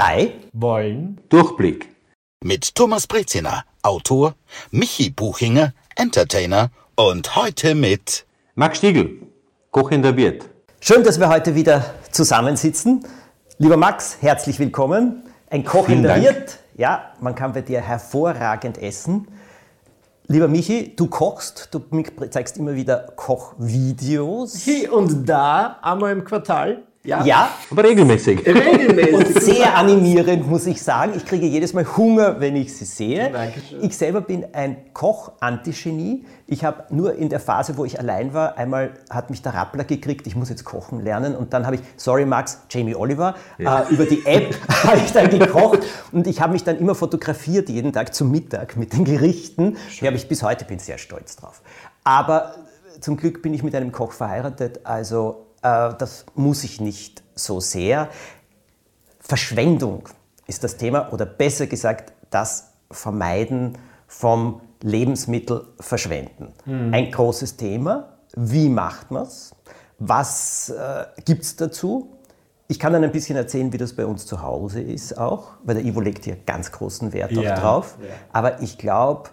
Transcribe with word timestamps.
drei 0.00 0.32
wollen 0.54 1.20
Durchblick. 1.28 1.94
Mit 2.42 2.74
Thomas 2.74 3.06
Breziner, 3.06 3.64
Autor, 3.82 4.34
Michi 4.70 5.10
Buchinger, 5.10 5.74
Entertainer 5.94 6.70
und 6.96 7.36
heute 7.36 7.74
mit 7.74 8.24
Max 8.54 8.78
Stiegel, 8.78 9.20
kochender 9.70 10.16
Wirt. 10.16 10.48
Schön, 10.80 11.04
dass 11.04 11.20
wir 11.20 11.28
heute 11.28 11.54
wieder 11.54 11.84
zusammensitzen. 12.12 13.04
Lieber 13.58 13.76
Max, 13.76 14.16
herzlich 14.22 14.58
willkommen. 14.58 15.24
Ein 15.50 15.66
Koch 15.66 15.90
in 15.90 16.02
der 16.02 16.22
Wirt. 16.22 16.60
Ja, 16.78 17.12
man 17.20 17.34
kann 17.34 17.52
bei 17.52 17.60
dir 17.60 17.82
hervorragend 17.82 18.78
essen. 18.78 19.28
Lieber 20.28 20.48
Michi, 20.48 20.96
du 20.96 21.08
kochst, 21.08 21.68
du 21.72 21.80
zeigst 22.30 22.56
immer 22.56 22.74
wieder 22.74 23.12
Kochvideos. 23.16 24.56
Hier 24.62 24.94
und 24.94 25.28
da, 25.28 25.78
einmal 25.82 26.12
im 26.12 26.24
Quartal. 26.24 26.84
Ja. 27.02 27.24
ja. 27.24 27.50
Aber 27.70 27.84
regelmäßig. 27.84 28.46
Regelmäßig. 28.46 29.14
Und 29.14 29.42
sehr 29.42 29.74
animierend, 29.78 30.46
muss 30.46 30.66
ich 30.66 30.82
sagen. 30.82 31.12
Ich 31.16 31.24
kriege 31.24 31.46
jedes 31.46 31.72
Mal 31.72 31.86
Hunger, 31.96 32.40
wenn 32.40 32.56
ich 32.56 32.76
sie 32.76 32.84
sehe. 32.84 33.30
Dankeschön. 33.30 33.82
Ich 33.82 33.96
selber 33.96 34.20
bin 34.20 34.46
ein 34.52 34.92
Koch-Antigenie. 34.92 36.26
Ich 36.46 36.62
habe 36.62 36.84
nur 36.90 37.14
in 37.14 37.30
der 37.30 37.40
Phase, 37.40 37.78
wo 37.78 37.86
ich 37.86 37.98
allein 37.98 38.34
war, 38.34 38.58
einmal 38.58 38.92
hat 39.08 39.30
mich 39.30 39.40
der 39.40 39.54
Rappler 39.54 39.84
gekriegt, 39.84 40.26
ich 40.26 40.36
muss 40.36 40.50
jetzt 40.50 40.64
kochen 40.64 41.00
lernen. 41.00 41.34
Und 41.34 41.54
dann 41.54 41.64
habe 41.64 41.76
ich, 41.76 41.82
sorry 41.96 42.26
Max, 42.26 42.60
Jamie 42.68 42.94
Oliver, 42.94 43.34
ja. 43.56 43.84
äh, 43.84 43.94
über 43.94 44.04
die 44.04 44.26
App 44.26 44.54
habe 44.84 44.98
ich 44.98 45.10
dann 45.12 45.30
gekocht. 45.30 45.80
Und 46.12 46.26
ich 46.26 46.42
habe 46.42 46.52
mich 46.52 46.64
dann 46.64 46.78
immer 46.78 46.94
fotografiert, 46.94 47.70
jeden 47.70 47.94
Tag 47.94 48.14
zum 48.14 48.30
Mittag 48.30 48.76
mit 48.76 48.92
den 48.92 49.06
Gerichten. 49.06 49.78
Die 50.02 50.06
habe 50.06 50.16
ich 50.16 50.28
bis 50.28 50.42
heute, 50.42 50.66
bin 50.66 50.78
sehr 50.78 50.98
stolz 50.98 51.36
drauf. 51.36 51.62
Aber 52.04 52.56
zum 53.00 53.16
Glück 53.16 53.40
bin 53.40 53.54
ich 53.54 53.62
mit 53.62 53.74
einem 53.74 53.90
Koch 53.90 54.12
verheiratet, 54.12 54.80
also 54.84 55.46
das 55.62 56.26
muss 56.34 56.64
ich 56.64 56.80
nicht 56.80 57.22
so 57.34 57.60
sehr. 57.60 58.08
Verschwendung 59.18 60.08
ist 60.46 60.64
das 60.64 60.76
Thema 60.76 61.12
oder 61.12 61.26
besser 61.26 61.66
gesagt 61.66 62.12
das 62.30 62.72
Vermeiden 62.90 63.78
vom 64.06 64.62
Lebensmittelverschwenden. 64.82 66.52
Mhm. 66.64 66.94
Ein 66.94 67.10
großes 67.10 67.56
Thema. 67.56 68.16
Wie 68.34 68.68
macht 68.68 69.10
man 69.10 69.24
es? 69.24 69.54
Was 69.98 70.70
äh, 70.70 71.04
gibt 71.24 71.42
es 71.42 71.56
dazu? 71.56 72.16
Ich 72.68 72.78
kann 72.78 72.92
dann 72.92 73.04
ein 73.04 73.12
bisschen 73.12 73.36
erzählen, 73.36 73.72
wie 73.72 73.78
das 73.78 73.94
bei 73.94 74.06
uns 74.06 74.26
zu 74.26 74.42
Hause 74.42 74.80
ist 74.80 75.18
auch, 75.18 75.48
weil 75.64 75.74
der 75.74 75.84
Ivo 75.84 76.00
legt 76.00 76.24
hier 76.24 76.36
ganz 76.36 76.70
großen 76.72 77.12
Wert 77.12 77.32
ja, 77.32 77.58
drauf. 77.58 77.96
Ja. 78.00 78.08
Aber 78.32 78.62
ich 78.62 78.78
glaube, 78.78 79.30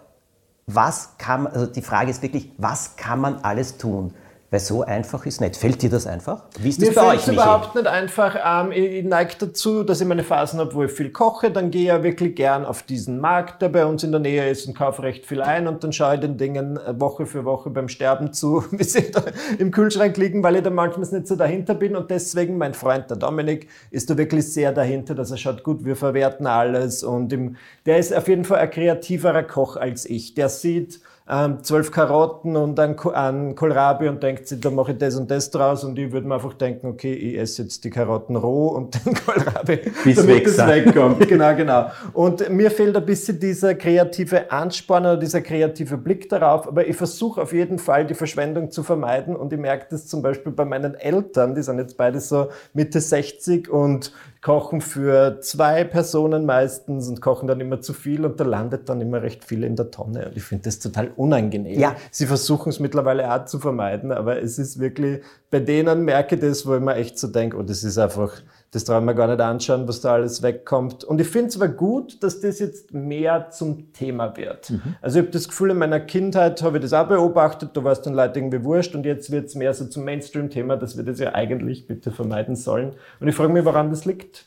was 0.65 1.17
kann 1.17 1.43
man, 1.43 1.53
also 1.53 1.67
die 1.67 1.81
Frage 1.81 2.11
ist 2.11 2.21
wirklich, 2.21 2.51
was 2.57 2.95
kann 2.97 3.21
man 3.21 3.37
alles 3.43 3.77
tun? 3.77 4.13
Weil 4.49 4.61
so 4.61 4.81
einfach 4.81 5.25
ist 5.25 5.41
nicht. 5.41 5.57
Fällt 5.57 5.81
dir 5.81 5.89
das 5.89 6.07
einfach? 6.07 6.45
Wie 6.59 6.69
ist 6.69 6.81
das 6.81 6.89
Mir 6.89 6.95
bei 6.95 7.15
euch, 7.15 7.27
Mir 7.27 7.33
überhaupt 7.33 7.75
nicht 7.75 7.85
einfach. 7.85 8.37
Ähm, 8.45 8.71
ich, 8.71 9.03
neige 9.03 9.33
dazu, 9.39 9.83
dass 9.83 9.99
ich 9.99 10.07
meine 10.07 10.23
Phasen 10.23 10.61
habe, 10.61 10.73
wo 10.73 10.83
ich 10.83 10.91
viel 10.91 11.11
koche. 11.11 11.51
Dann 11.51 11.69
gehe 11.69 11.81
ich 11.81 11.87
ja 11.89 12.01
wirklich 12.01 12.33
gern 12.33 12.63
auf 12.63 12.83
diesen 12.83 13.19
Markt, 13.19 13.61
der 13.61 13.67
bei 13.67 13.85
uns 13.85 14.03
in 14.03 14.11
der 14.11 14.21
Nähe 14.21 14.49
ist 14.49 14.65
und 14.65 14.73
kaufe 14.73 15.03
recht 15.03 15.25
viel 15.25 15.41
ein. 15.41 15.67
Und 15.67 15.83
dann 15.83 15.91
schaue 15.91 16.15
ich 16.15 16.21
den 16.21 16.37
Dingen 16.37 16.77
äh, 16.77 16.97
Woche 16.97 17.25
für 17.25 17.43
Woche 17.43 17.69
beim 17.69 17.89
Sterben 17.89 18.31
zu, 18.31 18.63
wie 18.71 18.85
sie 18.85 19.11
da 19.11 19.21
im 19.59 19.69
Kühlschrank 19.69 20.15
liegen, 20.15 20.41
weil 20.43 20.55
ich 20.55 20.63
da 20.63 20.69
manchmal 20.69 21.09
nicht 21.09 21.27
so 21.27 21.35
dahinter 21.35 21.75
bin. 21.75 21.97
Und 21.97 22.09
deswegen, 22.09 22.57
mein 22.57 22.73
Freund, 22.73 23.09
der 23.09 23.17
Dominik, 23.17 23.67
ist 23.91 24.09
da 24.09 24.17
wirklich 24.17 24.53
sehr 24.53 24.71
dahinter, 24.71 25.13
dass 25.13 25.29
er 25.29 25.37
schaut, 25.37 25.65
gut, 25.65 25.83
wir 25.83 25.97
verwerten 25.97 26.47
alles. 26.47 27.03
Und 27.03 27.33
im, 27.33 27.57
der 27.85 27.97
ist 27.97 28.15
auf 28.15 28.29
jeden 28.29 28.45
Fall 28.45 28.59
ein 28.59 28.71
kreativerer 28.71 29.43
Koch 29.43 29.75
als 29.75 30.05
ich. 30.05 30.35
Der 30.35 30.47
sieht, 30.47 31.01
ähm, 31.29 31.63
zwölf 31.63 31.91
Karotten 31.91 32.55
und 32.55 32.79
ein, 32.79 32.97
ein 33.13 33.55
Kohlrabi 33.55 34.07
und 34.07 34.23
denkt 34.23 34.36
sich, 34.45 34.59
da 34.59 34.69
mache 34.69 34.91
ich 34.91 34.97
das 34.97 35.15
und 35.15 35.31
das 35.31 35.49
draus 35.49 35.83
und 35.83 35.97
ich 35.97 36.11
würde 36.11 36.27
mir 36.27 36.35
einfach 36.35 36.53
denken, 36.53 36.87
okay, 36.87 37.13
ich 37.13 37.37
esse 37.37 37.63
jetzt 37.63 37.83
die 37.83 37.89
Karotten 37.89 38.35
roh 38.35 38.67
und 38.67 38.93
den 39.05 39.13
Kohlrabi, 39.13 39.79
Bis 40.03 40.17
damit 40.17 40.45
es 40.45 40.57
wegkommt. 40.57 41.19
genau, 41.27 41.55
genau. 41.55 41.89
Und 42.13 42.49
mir 42.49 42.69
fehlt 42.69 42.95
ein 42.97 43.05
bisschen 43.05 43.39
dieser 43.39 43.75
kreative 43.75 44.51
Ansporn 44.51 45.05
oder 45.05 45.17
dieser 45.17 45.41
kreative 45.41 45.97
Blick 45.97 46.27
darauf, 46.27 46.67
aber 46.67 46.85
ich 46.85 46.97
versuche 46.97 47.41
auf 47.41 47.53
jeden 47.53 47.79
Fall 47.79 48.05
die 48.05 48.15
Verschwendung 48.15 48.69
zu 48.71 48.83
vermeiden 48.83 49.35
und 49.35 49.53
ich 49.53 49.59
merke 49.59 49.87
das 49.89 50.07
zum 50.07 50.21
Beispiel 50.21 50.51
bei 50.51 50.65
meinen 50.65 50.95
Eltern, 50.95 51.55
die 51.55 51.63
sind 51.63 51.79
jetzt 51.79 51.95
beide 51.97 52.19
so 52.19 52.49
Mitte 52.73 52.99
60 52.99 53.69
und 53.69 54.11
kochen 54.47 54.79
für 54.79 55.41
zwei 55.41 55.83
Personen 55.83 56.45
meistens 56.45 57.09
und 57.09 57.19
kochen 57.19 57.49
dann 57.49 57.59
immer 57.59 57.81
zu 57.81 57.91
viel 57.91 58.23
und 58.23 58.39
da 58.39 58.45
landet 58.45 58.87
dann 58.87 59.01
immer 59.01 59.21
recht 59.21 59.43
viel 59.43 59.65
in 59.65 59.75
der 59.75 59.91
Tonne. 59.91 60.27
Und 60.27 60.37
ich 60.37 60.43
finde 60.43 60.63
das 60.63 60.79
total 60.79 61.11
unangenehm. 61.17 61.77
Ja. 61.77 61.97
Sie 62.11 62.25
versuchen 62.27 62.69
es 62.69 62.79
mittlerweile 62.79 63.29
auch 63.29 63.43
zu 63.43 63.59
vermeiden, 63.59 64.13
aber 64.13 64.41
es 64.41 64.57
ist 64.57 64.79
wirklich, 64.79 65.21
bei 65.51 65.59
denen 65.59 66.05
merke 66.05 66.35
ich 66.35 66.41
das, 66.41 66.65
wo 66.65 66.75
ich 66.75 66.81
mir 66.81 66.95
echt 66.95 67.19
so 67.19 67.27
denke, 67.27 67.57
oh, 67.57 67.61
das 67.61 67.83
ist 67.83 67.97
einfach, 67.97 68.31
das 68.71 68.83
trauen 68.83 69.05
wir 69.05 69.13
gar 69.13 69.27
nicht 69.27 69.39
anschauen, 69.39 69.87
was 69.87 70.01
da 70.01 70.13
alles 70.13 70.43
wegkommt. 70.43 71.03
Und 71.03 71.21
ich 71.21 71.27
finde 71.27 71.47
es 71.47 71.55
aber 71.55 71.69
gut, 71.69 72.21
dass 72.21 72.41
das 72.41 72.59
jetzt 72.59 72.93
mehr 72.93 73.49
zum 73.49 73.93
Thema 73.93 74.35
wird. 74.35 74.71
Mhm. 74.71 74.95
Also 75.01 75.19
ich 75.19 75.25
habe 75.25 75.31
das 75.31 75.47
Gefühl, 75.47 75.71
in 75.71 75.77
meiner 75.77 76.01
Kindheit 76.01 76.61
habe 76.61 76.77
ich 76.77 76.83
das 76.83 76.93
auch 76.93 77.07
beobachtet, 77.07 77.71
da 77.73 77.83
war 77.83 77.93
es 77.93 78.01
dann 78.01 78.13
Leute 78.13 78.39
irgendwie 78.39 78.63
wurscht 78.63 78.93
und 78.93 79.05
jetzt 79.05 79.31
wird 79.31 79.45
es 79.45 79.55
mehr 79.55 79.73
so 79.73 79.85
zum 79.85 80.03
Mainstream-Thema, 80.03 80.75
dass 80.75 80.97
wir 80.97 81.03
das 81.05 81.19
ja 81.19 81.33
eigentlich 81.33 81.87
bitte 81.87 82.11
vermeiden 82.11 82.55
sollen. 82.55 82.93
Und 83.19 83.27
ich 83.29 83.35
frage 83.35 83.53
mich, 83.53 83.63
woran 83.63 83.89
das 83.89 84.03
liegt. 84.05 84.45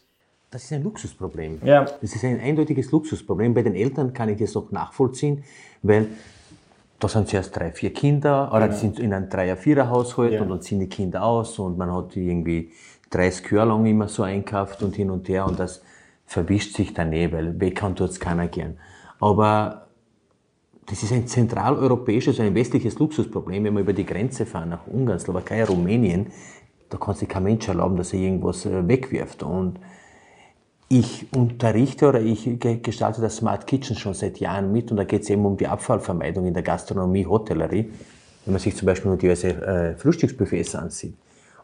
Das 0.50 0.64
ist 0.64 0.72
ein 0.72 0.82
Luxusproblem. 0.82 1.60
Ja. 1.64 1.86
Das 2.00 2.14
ist 2.14 2.24
ein 2.24 2.40
eindeutiges 2.40 2.90
Luxusproblem. 2.90 3.54
Bei 3.54 3.62
den 3.62 3.74
Eltern 3.74 4.12
kann 4.12 4.28
ich 4.28 4.38
das 4.38 4.54
auch 4.56 4.70
nachvollziehen, 4.70 5.44
weil 5.82 6.08
da 6.98 7.08
sind 7.08 7.28
zuerst 7.28 7.56
drei, 7.56 7.72
vier 7.72 7.94
Kinder, 7.94 8.52
oder 8.52 8.66
ja. 8.66 8.72
sind 8.72 8.98
in 8.98 9.14
einem 9.14 9.30
Dreier-, 9.30 9.56
Vierer-Haushalt 9.56 10.32
ja. 10.32 10.42
und 10.42 10.50
dann 10.50 10.60
ziehen 10.60 10.80
die 10.80 10.88
Kinder 10.88 11.22
aus 11.22 11.58
und 11.58 11.78
man 11.78 11.94
hat 11.94 12.14
die 12.14 12.28
irgendwie 12.28 12.72
30 13.10 13.50
Jahre 13.50 13.68
lang 13.68 13.86
immer 13.86 14.08
so 14.08 14.22
einkauft 14.22 14.82
und 14.82 14.94
hin 14.96 15.10
und 15.10 15.28
her 15.28 15.46
und 15.46 15.58
das 15.58 15.82
verwischt 16.26 16.76
sich 16.76 16.94
dann 16.94 17.12
eh, 17.12 17.32
weil 17.32 17.60
weg 17.60 17.76
kann 17.76 17.96
tut 17.96 18.10
es 18.10 18.20
keiner 18.20 18.48
gern. 18.48 18.78
Aber 19.18 19.88
das 20.86 21.02
ist 21.02 21.12
ein 21.12 21.26
zentraleuropäisches, 21.26 22.40
ein 22.40 22.54
westliches 22.54 22.98
Luxusproblem, 22.98 23.64
wenn 23.64 23.74
wir 23.74 23.80
über 23.80 23.92
die 23.92 24.06
Grenze 24.06 24.46
fahren 24.46 24.70
nach 24.70 24.86
Ungarn, 24.86 25.18
Slowakei, 25.18 25.64
Rumänien, 25.64 26.28
da 26.88 26.98
kann 26.98 27.14
sich 27.14 27.28
kein 27.28 27.44
Mensch 27.44 27.68
erlauben, 27.68 27.96
dass 27.96 28.12
er 28.12 28.20
irgendwas 28.20 28.66
äh, 28.66 28.86
wegwirft. 28.88 29.42
Und 29.42 29.78
ich 30.88 31.32
unterrichte 31.32 32.08
oder 32.08 32.20
ich 32.20 32.58
gestalte 32.58 33.20
das 33.20 33.36
Smart 33.36 33.66
Kitchen 33.68 33.94
schon 33.94 34.14
seit 34.14 34.40
Jahren 34.40 34.72
mit 34.72 34.90
und 34.90 34.96
da 34.96 35.04
geht 35.04 35.22
es 35.22 35.30
eben 35.30 35.46
um 35.46 35.56
die 35.56 35.68
Abfallvermeidung 35.68 36.46
in 36.46 36.54
der 36.54 36.64
Gastronomie, 36.64 37.26
Hotellerie. 37.26 37.92
Wenn 38.44 38.52
man 38.52 38.60
sich 38.60 38.74
zum 38.74 38.86
Beispiel 38.86 39.10
nur 39.10 39.18
diverse 39.18 39.48
äh, 39.48 39.96
Frühstücksbuffets 39.96 40.74
ansieht. 40.74 41.14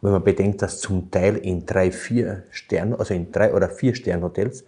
Und 0.01 0.09
wenn 0.09 0.13
man 0.13 0.25
bedenkt, 0.25 0.63
dass 0.63 0.81
zum 0.81 1.11
Teil 1.11 1.37
in 1.37 1.67
drei, 1.67 1.91
vier 1.91 2.45
Stern, 2.51 2.95
also 2.95 3.15
in 3.15 3.33
drei 3.33 3.55
oder 3.55 3.69
vier 3.69 3.95
Sternhotels 3.95 4.65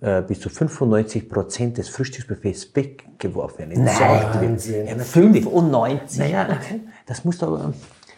äh, 0.00 0.22
bis 0.22 0.40
zu 0.40 0.48
95 0.48 1.28
Prozent 1.28 1.78
des 1.78 1.88
Frühstücksbuffets 1.88 2.74
weggeworfen 2.74 3.70
werden. 3.70 3.84
Nein, 3.84 3.94
ja, 4.00 4.98
95? 4.98 6.18
Naja, 6.18 6.58
das 7.06 7.24
muss 7.24 7.38
doch, 7.38 7.72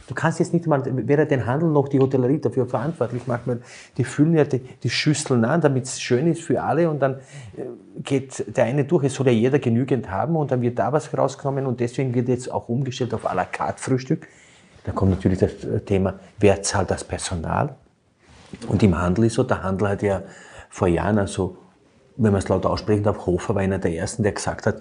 Du 0.06 0.14
kannst 0.14 0.38
jetzt 0.38 0.52
nicht 0.52 0.66
mal 0.66 0.82
weder 1.08 1.26
den 1.26 1.46
Handel 1.46 1.68
noch 1.68 1.88
die 1.88 1.98
Hotellerie 1.98 2.38
dafür 2.38 2.66
verantwortlich 2.66 3.26
machen. 3.26 3.62
Die 3.96 4.04
füllen 4.04 4.34
ja 4.34 4.44
die, 4.44 4.60
die 4.60 4.90
Schüsseln 4.90 5.44
an, 5.44 5.60
damit 5.60 5.84
es 5.84 6.00
schön 6.00 6.28
ist 6.28 6.42
für 6.42 6.62
alle 6.62 6.88
und 6.88 7.00
dann 7.00 7.14
äh, 7.56 7.62
geht 8.04 8.56
der 8.56 8.64
eine 8.64 8.84
durch. 8.84 9.04
Es 9.04 9.14
soll 9.14 9.26
ja 9.26 9.32
jeder 9.32 9.58
genügend 9.58 10.10
haben 10.10 10.36
und 10.36 10.52
dann 10.52 10.62
wird 10.62 10.78
da 10.78 10.92
was 10.92 11.16
rausgenommen 11.16 11.66
und 11.66 11.80
deswegen 11.80 12.14
wird 12.14 12.28
jetzt 12.28 12.50
auch 12.50 12.68
umgestellt 12.68 13.14
auf 13.14 13.26
à 13.28 13.34
la 13.34 13.44
carte 13.44 13.82
Frühstück. 13.82 14.28
Da 14.86 14.92
kommt 14.92 15.10
natürlich 15.10 15.40
das 15.40 15.64
äh, 15.64 15.80
Thema, 15.80 16.14
wer 16.38 16.62
zahlt 16.62 16.90
das 16.90 17.04
Personal? 17.04 17.74
Und 18.68 18.82
im 18.82 18.96
Handel 18.96 19.24
ist 19.24 19.34
so, 19.34 19.42
der 19.42 19.62
Handel 19.62 19.88
hat 19.88 20.02
ja 20.02 20.22
vor 20.70 20.86
Jahren, 20.86 21.18
also 21.18 21.58
wenn 22.16 22.32
man 22.32 22.38
es 22.38 22.48
laut 22.48 22.64
aussprechen 22.64 23.02
darf, 23.02 23.26
Hofer 23.26 23.56
war 23.56 23.62
einer 23.62 23.78
der 23.78 23.94
ersten, 23.94 24.22
der 24.22 24.32
gesagt 24.32 24.64
hat, 24.64 24.80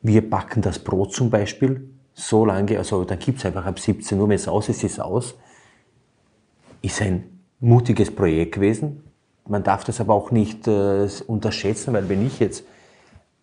wir 0.00 0.28
backen 0.28 0.62
das 0.62 0.78
Brot 0.78 1.12
zum 1.12 1.30
Beispiel 1.30 1.90
so 2.14 2.46
lange, 2.46 2.78
also 2.78 3.04
dann 3.04 3.18
gibt 3.18 3.38
es 3.38 3.44
einfach 3.44 3.66
ab 3.66 3.78
17 3.78 4.18
Uhr, 4.18 4.28
wenn 4.28 4.36
es 4.36 4.48
aus 4.48 4.70
ist, 4.70 4.82
ist 4.82 4.92
es 4.92 5.00
aus. 5.00 5.34
Ist 6.80 7.02
ein 7.02 7.40
mutiges 7.60 8.14
Projekt 8.14 8.54
gewesen. 8.54 9.04
Man 9.46 9.62
darf 9.62 9.84
das 9.84 10.00
aber 10.00 10.14
auch 10.14 10.30
nicht 10.30 10.66
äh, 10.66 11.06
unterschätzen, 11.26 11.92
weil 11.92 12.08
wenn 12.08 12.26
ich 12.26 12.40
jetzt, 12.40 12.64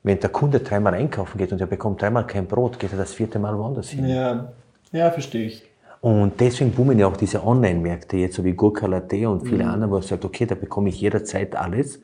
wenn 0.01 0.19
der 0.19 0.31
Kunde 0.31 0.59
dreimal 0.59 0.95
einkaufen 0.95 1.37
geht 1.37 1.51
und 1.51 1.61
er 1.61 1.67
bekommt 1.67 2.01
dreimal 2.01 2.25
kein 2.25 2.47
Brot, 2.47 2.79
geht 2.79 2.91
er 2.91 2.97
das 2.97 3.13
vierte 3.13 3.37
Mal 3.37 3.57
woanders 3.57 3.89
hin. 3.89 4.07
Ja, 4.07 4.53
ja 4.91 5.11
verstehe 5.11 5.45
ich. 5.45 5.72
Und 6.03 6.41
deswegen 6.41 6.73
boomen 6.73 6.99
ja 6.99 7.07
auch 7.07 7.15
diese 7.15 7.47
Online-Märkte 7.47 8.17
jetzt, 8.17 8.35
so 8.35 8.43
wie 8.43 8.51
Gurka 8.51 8.87
Latte 8.87 9.29
und 9.29 9.47
viele 9.47 9.63
mhm. 9.63 9.69
andere, 9.69 9.89
wo 9.89 9.93
man 9.93 10.03
sagt, 10.03 10.25
okay, 10.25 10.45
da 10.45 10.53
bekomme 10.53 10.89
ich 10.89 10.99
jederzeit 10.99 11.55
alles. 11.55 12.01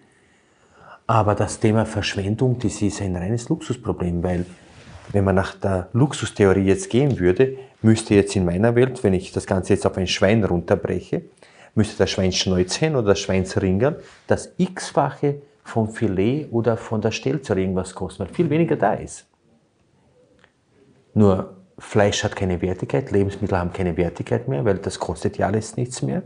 Aber 1.06 1.36
das 1.36 1.60
Thema 1.60 1.86
Verschwendung, 1.86 2.58
das 2.60 2.82
ist 2.82 3.02
ein 3.02 3.18
reines 3.18 3.50
Luxusproblem, 3.50 4.24
weil 4.24 4.46
wenn 5.12 5.26
man 5.26 5.36
nach 5.36 5.54
der 5.54 5.90
Luxustheorie 5.92 6.64
jetzt 6.64 6.90
gehen 6.90 7.20
würde, 7.20 7.58
müsste 7.82 8.16
jetzt 8.16 8.38
in 8.38 8.46
meiner 8.46 8.74
Welt, 8.74 9.04
wenn 9.04 9.14
ich 9.14 9.34
das 9.34 9.46
Ganze 9.46 9.74
jetzt 9.74 9.86
auf 9.86 9.98
ein 9.98 10.08
Schwein 10.08 10.46
runterbreche, 10.46 11.24
müsste 11.76 11.98
das 11.98 12.10
Schweinsschnäuzchen 12.10 12.96
oder 12.96 13.08
das 13.08 13.20
Schweinsringel 13.20 14.02
das 14.28 14.54
x-fache 14.56 15.42
vom 15.66 15.90
Filet 15.90 16.48
oder 16.52 16.78
von 16.78 17.02
der 17.02 17.12
Stelze 17.12 17.52
oder 17.52 17.60
irgendwas 17.60 17.94
kosten, 17.94 18.24
weil 18.24 18.34
viel 18.34 18.50
weniger 18.50 18.78
da 18.78 18.94
ist. 18.94 19.26
Nur 21.14 21.59
Fleisch 21.80 22.24
hat 22.24 22.36
keine 22.36 22.62
Wertigkeit, 22.62 23.12
Lebensmittel 23.12 23.58
haben 23.58 23.74
keine 23.74 23.98
Wertigkeit 23.98 24.48
mehr, 24.48 24.66
weil 24.66 24.78
das 24.78 25.00
kostet 25.00 25.38
ja 25.38 25.48
alles 25.48 25.78
nichts 25.78 26.02
mehr. 26.02 26.24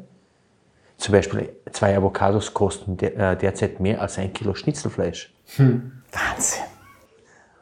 Zum 0.97 1.11
Beispiel 1.11 1.49
zwei 1.71 1.95
Avocados 1.97 2.53
kosten 2.53 2.97
äh, 2.99 3.37
derzeit 3.37 3.79
mehr 3.79 4.01
als 4.01 4.17
ein 4.17 4.33
Kilo 4.33 4.53
Schnitzelfleisch. 4.55 5.33
Hm. 5.55 5.91
Wahnsinn. 6.11 6.63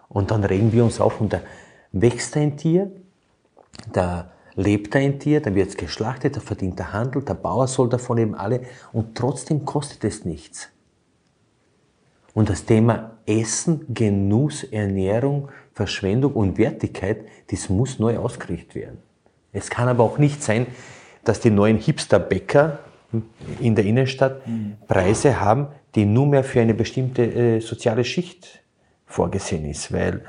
Und 0.09 0.31
dann 0.31 0.43
regen 0.43 0.71
wir 0.71 0.83
uns 0.83 0.99
auf 0.99 1.21
und 1.21 1.31
da 1.33 1.41
wächst 1.91 2.35
ein 2.37 2.57
Tier, 2.57 2.91
da 3.91 4.31
lebt 4.55 4.95
ein 4.95 5.19
Tier, 5.19 5.41
da 5.41 5.55
wird 5.55 5.69
es 5.69 5.77
geschlachtet, 5.77 6.35
da 6.35 6.39
verdient 6.41 6.79
der 6.79 6.93
Handel, 6.93 7.23
der 7.23 7.33
Bauer 7.33 7.67
soll 7.67 7.89
davon 7.89 8.17
eben 8.17 8.35
alle 8.35 8.61
und 8.91 9.17
trotzdem 9.17 9.65
kostet 9.65 10.03
es 10.03 10.25
nichts. 10.25 10.69
Und 12.33 12.49
das 12.49 12.65
Thema 12.65 13.17
Essen, 13.25 13.85
Genuss, 13.93 14.63
Ernährung, 14.63 15.49
Verschwendung 15.73 16.33
und 16.33 16.57
Wertigkeit, 16.57 17.25
das 17.49 17.69
muss 17.69 17.99
neu 17.99 18.17
ausgerichtet 18.17 18.75
werden. 18.75 18.97
Es 19.51 19.69
kann 19.69 19.87
aber 19.87 20.03
auch 20.03 20.17
nicht 20.17 20.41
sein, 20.41 20.67
dass 21.23 21.39
die 21.39 21.49
neuen 21.49 21.77
Hipster-Bäcker 21.77 22.79
in 23.59 23.75
der 23.75 23.85
Innenstadt 23.85 24.41
Preise 24.87 25.39
haben, 25.39 25.67
die 25.95 26.05
nur 26.05 26.25
mehr 26.27 26.43
für 26.43 26.61
eine 26.61 26.73
bestimmte 26.73 27.23
äh, 27.23 27.59
soziale 27.59 28.05
Schicht 28.05 28.63
vorgesehen 29.05 29.65
ist, 29.65 29.91
weil 29.91 30.21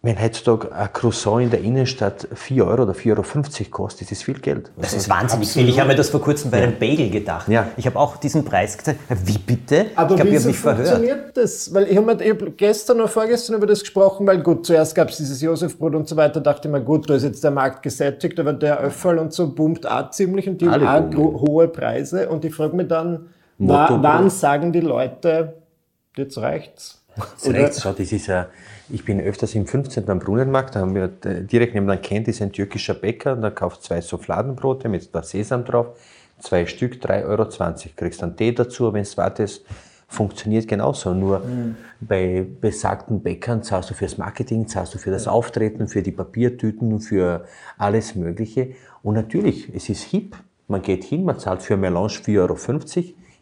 wenn 0.00 0.20
heutzutage 0.22 0.72
ein 0.72 0.92
Croissant 0.92 1.42
in 1.42 1.50
der 1.50 1.60
Innenstadt 1.60 2.28
4 2.32 2.64
Euro 2.64 2.84
oder 2.84 2.92
4,50 2.92 3.10
Euro 3.10 3.70
kostet, 3.70 4.02
ist 4.02 4.12
das 4.12 4.22
viel 4.22 4.38
Geld. 4.38 4.70
Das 4.76 4.94
ist 4.94 5.08
wahnsinnig 5.08 5.50
viel. 5.50 5.68
Ich 5.68 5.80
habe 5.80 5.88
mir 5.88 5.96
das 5.96 6.10
vor 6.10 6.20
kurzem 6.20 6.52
bei 6.52 6.58
ja. 6.58 6.64
einem 6.64 6.78
Bagel 6.78 7.10
gedacht. 7.10 7.48
Ja. 7.48 7.66
Ich 7.76 7.84
habe 7.84 7.98
auch 7.98 8.16
diesen 8.16 8.44
Preis 8.44 8.78
gesagt. 8.78 9.00
Wie 9.24 9.38
bitte? 9.38 9.86
Aber 9.96 10.14
ich 10.14 10.20
glaube, 10.20 10.30
ich 10.30 10.36
habe 10.36 10.46
mich 10.46 10.56
funktioniert 10.56 11.36
das? 11.36 11.74
Weil 11.74 11.88
ich 11.88 11.96
habe 11.96 12.12
hab 12.12 12.56
gestern 12.56 12.98
oder 12.98 13.08
vorgestern 13.08 13.56
über 13.56 13.66
das 13.66 13.80
gesprochen, 13.80 14.24
weil 14.28 14.40
gut, 14.40 14.66
zuerst 14.66 14.94
gab 14.94 15.08
es 15.08 15.16
dieses 15.16 15.42
Josefbrot 15.42 15.96
und 15.96 16.08
so 16.08 16.14
weiter, 16.14 16.40
dachte 16.40 16.68
ich 16.68 16.72
mir, 16.72 16.80
gut, 16.80 17.10
da 17.10 17.16
ist 17.16 17.24
jetzt 17.24 17.42
der 17.42 17.50
Markt 17.50 17.82
gesättigt, 17.82 18.38
aber 18.38 18.52
der 18.52 18.78
Öffel 18.78 19.18
und 19.18 19.32
so 19.32 19.52
boomt 19.52 19.84
auch 19.84 20.10
ziemlich 20.10 20.48
und 20.48 20.60
die 20.60 20.68
Alle 20.68 20.88
haben 20.88 21.16
auch 21.16 21.40
hohe 21.40 21.66
Preise. 21.66 22.28
Und 22.28 22.44
ich 22.44 22.54
frage 22.54 22.76
mich 22.76 22.86
dann, 22.86 23.30
wann 23.58 24.30
sagen 24.30 24.72
die 24.72 24.80
Leute, 24.80 25.54
jetzt 26.16 26.38
reicht's? 26.38 27.04
Jetzt 27.16 27.48
reicht's, 27.52 27.82
schau, 27.82 27.92
das 27.92 28.12
ist 28.12 28.28
ja 28.28 28.46
ich 28.90 29.04
bin 29.04 29.20
öfters 29.20 29.54
im 29.54 29.66
15. 29.66 30.08
am 30.08 30.18
Brunnenmarkt, 30.18 30.74
da 30.74 30.80
haben 30.80 30.94
wir 30.94 31.12
äh, 31.24 31.42
direkt 31.42 31.74
nebenan 31.74 32.00
kennt, 32.00 32.28
ist 32.28 32.40
ein 32.40 32.52
türkischer 32.52 32.94
Bäcker 32.94 33.34
und 33.34 33.42
da 33.42 33.50
kauft 33.50 33.82
zwei 33.82 34.00
Sofladenbrote 34.00 34.88
mit 34.88 35.14
da 35.14 35.22
Sesam 35.22 35.64
drauf, 35.64 35.88
zwei 36.38 36.66
Stück, 36.66 36.94
3,20 36.94 37.24
Euro. 37.26 37.48
Kriegst 37.96 38.22
dann 38.22 38.36
Tee 38.36 38.52
dazu, 38.52 38.92
wenn 38.92 39.02
es 39.02 39.16
wartest, 39.16 39.64
funktioniert 40.06 40.66
genauso. 40.68 41.12
Nur 41.12 41.40
mhm. 41.40 41.76
bei 42.00 42.46
besagten 42.60 43.20
Bäckern 43.22 43.62
zahlst 43.62 43.90
du 43.90 43.94
fürs 43.94 44.16
Marketing, 44.16 44.66
zahlst 44.66 44.94
du 44.94 44.98
für 44.98 45.10
das 45.10 45.28
Auftreten, 45.28 45.88
für 45.88 46.02
die 46.02 46.12
Papiertüten, 46.12 47.00
für 47.00 47.44
alles 47.76 48.14
Mögliche. 48.14 48.72
Und 49.02 49.14
natürlich, 49.14 49.74
es 49.74 49.88
ist 49.88 50.04
hip. 50.04 50.36
Man 50.66 50.82
geht 50.82 51.04
hin, 51.04 51.24
man 51.24 51.38
zahlt 51.38 51.62
für 51.62 51.76
Melange 51.76 52.08
4,50 52.08 52.38
Euro, 52.38 52.56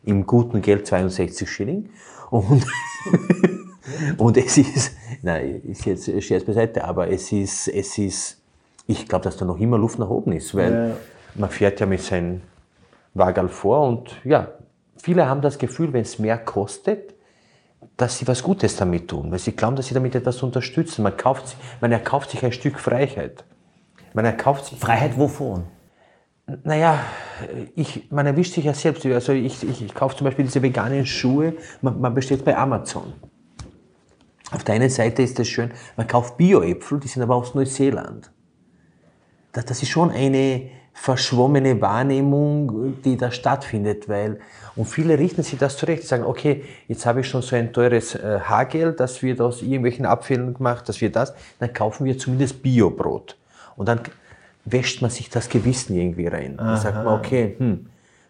im 0.05 0.27
guten 0.27 0.63
Geld 0.63 0.87
62 0.87 1.51
Schilling. 1.51 1.89
Und 2.31 2.65
Und 4.19 4.37
es 4.37 4.59
ist, 4.59 4.93
nein, 5.27 5.61
ist 5.65 5.85
jetzt 5.85 6.23
Scherz 6.23 6.45
beiseite, 6.45 6.85
aber 6.85 7.11
es 7.11 7.33
ist, 7.33 7.69
es 7.69 7.99
ist, 7.99 8.41
ich 8.87 9.07
glaube, 9.07 9.25
dass 9.25 9.37
da 9.37 9.45
noch 9.45 9.59
immer 9.59 9.77
Luft 9.77 9.99
nach 9.99 10.09
oben 10.09 10.33
ist, 10.33 10.55
weil 10.55 10.73
ja. 10.73 10.97
man 11.35 11.51
fährt 11.51 11.81
ja 11.81 11.87
mit 11.87 12.01
seinem 12.01 12.43
Wagal 13.13 13.49
vor 13.49 13.87
und 13.89 14.17
ja, 14.25 14.49
viele 14.97 15.29
haben 15.29 15.43
das 15.43 15.59
Gefühl, 15.59 15.93
wenn 15.93 16.03
es 16.03 16.19
mehr 16.19 16.39
kostet, 16.39 17.15
dass 17.97 18.19
sie 18.19 18.29
was 18.29 18.43
Gutes 18.43 18.77
damit 18.77 19.09
tun, 19.09 19.31
weil 19.31 19.39
sie 19.39 19.53
glauben, 19.53 19.77
dass 19.77 19.87
sie 19.87 19.95
damit 19.95 20.15
etwas 20.15 20.43
unterstützen. 20.43 21.03
Man, 21.03 21.17
kauft, 21.17 21.57
man 21.81 21.93
erkauft 21.93 22.31
sich 22.31 22.45
ein 22.45 22.53
Stück 22.53 22.79
Freiheit. 22.79 23.45
Man 24.15 24.25
erkauft 24.25 24.67
sich 24.67 24.79
Freiheit 24.79 25.19
wovon? 25.19 25.65
Naja, 26.63 27.01
ich, 27.75 28.11
man 28.11 28.27
erwischt 28.27 28.55
sich 28.55 28.65
ja 28.65 28.75
selbst. 28.75 29.05
Also 29.07 29.33
ich, 29.33 29.63
ich, 29.63 29.83
ich 29.83 29.95
kaufe 29.95 30.17
zum 30.17 30.27
Beispiel 30.27 30.45
diese 30.45 30.63
veganen 30.63 31.05
Schuhe, 31.05 31.55
man, 31.83 32.01
man 32.01 32.15
bestellt 32.15 32.45
bei 32.45 32.57
Amazon. 32.57 33.13
Auf 34.53 34.65
der 34.65 34.77
einen 34.77 34.91
Seite 34.91 35.23
ist 35.23 35.39
es 35.41 35.49
schön, 35.49 35.73
man 35.97 36.07
kauft 36.07 36.37
Bio-Äpfel, 36.37 37.01
die 37.01 37.09
sind 37.09 37.23
aber 37.23 37.35
aus 37.35 37.55
Neuseeland. 37.55 38.31
Das, 39.53 39.65
das 39.65 39.83
ist 39.83 39.89
schon 39.89 40.11
eine 40.11 40.71
verschwommene 40.93 41.81
Wahrnehmung, 41.81 43.03
die 43.03 43.17
da 43.17 43.31
stattfindet, 43.31 44.09
weil, 44.09 44.41
und 44.77 44.87
viele 44.87 45.19
richten 45.19 45.43
sich 45.43 45.59
das 45.59 45.77
zurecht, 45.77 46.05
sagen, 46.05 46.25
okay, 46.25 46.65
jetzt 46.89 47.05
habe 47.05 47.21
ich 47.21 47.29
schon 47.29 47.43
so 47.43 47.55
ein 47.55 47.73
teures 47.73 48.15
äh, 48.15 48.41
Haargeld, 48.41 48.99
das 48.99 49.23
wird 49.23 49.41
aus 49.41 49.63
irgendwelchen 49.63 50.07
Abfällen 50.07 50.55
gemacht, 50.55 50.89
dass 50.89 51.01
wir 51.01 51.13
das, 51.13 51.35
dann 51.59 51.73
kaufen 51.73 52.07
wir 52.07 52.17
zumindest 52.17 52.63
Bio-Brot. 52.63 53.37
Und 53.77 53.89
dann 53.89 54.01
wäscht 54.65 55.03
man 55.03 55.11
sich 55.11 55.29
das 55.29 55.49
Gewissen 55.49 55.95
irgendwie 55.97 56.29
rein. 56.29 56.57
Dann 56.57 56.77
sagt 56.79 56.97
man, 56.97 57.19
okay, 57.19 57.57
hm, 57.59 57.87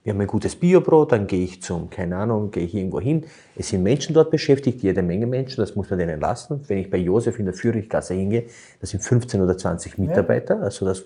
wir 0.06 0.12
haben 0.12 0.20
ein 0.20 0.29
gutes 0.29 0.55
Biobrot, 0.55 1.11
dann 1.11 1.26
gehe 1.26 1.43
ich 1.43 1.61
zum, 1.62 1.91
keine 1.91 2.17
Ahnung, 2.17 2.53
gehe 2.53 2.62
ich 2.62 2.76
irgendwo 2.76 3.00
hin. 3.00 3.25
Es 3.56 3.70
sind 3.70 3.82
Menschen 3.82 4.14
dort 4.14 4.31
beschäftigt, 4.31 4.81
jede 4.81 5.03
Menge 5.03 5.26
Menschen, 5.26 5.56
das 5.56 5.75
muss 5.75 5.91
man 5.91 5.99
denen 5.99 6.20
lassen. 6.20 6.61
Wenn 6.69 6.79
ich 6.79 6.88
bei 6.88 6.99
Josef 6.99 7.41
in 7.41 7.47
der 7.47 7.55
Führungsklasse 7.55 8.14
hingehe, 8.14 8.44
das 8.81 8.91
sind 8.91 9.03
15 9.03 9.41
oder 9.41 9.58
20 9.58 9.99
Mitarbeiter, 9.99 10.62
also 10.62 10.87
das 10.87 11.03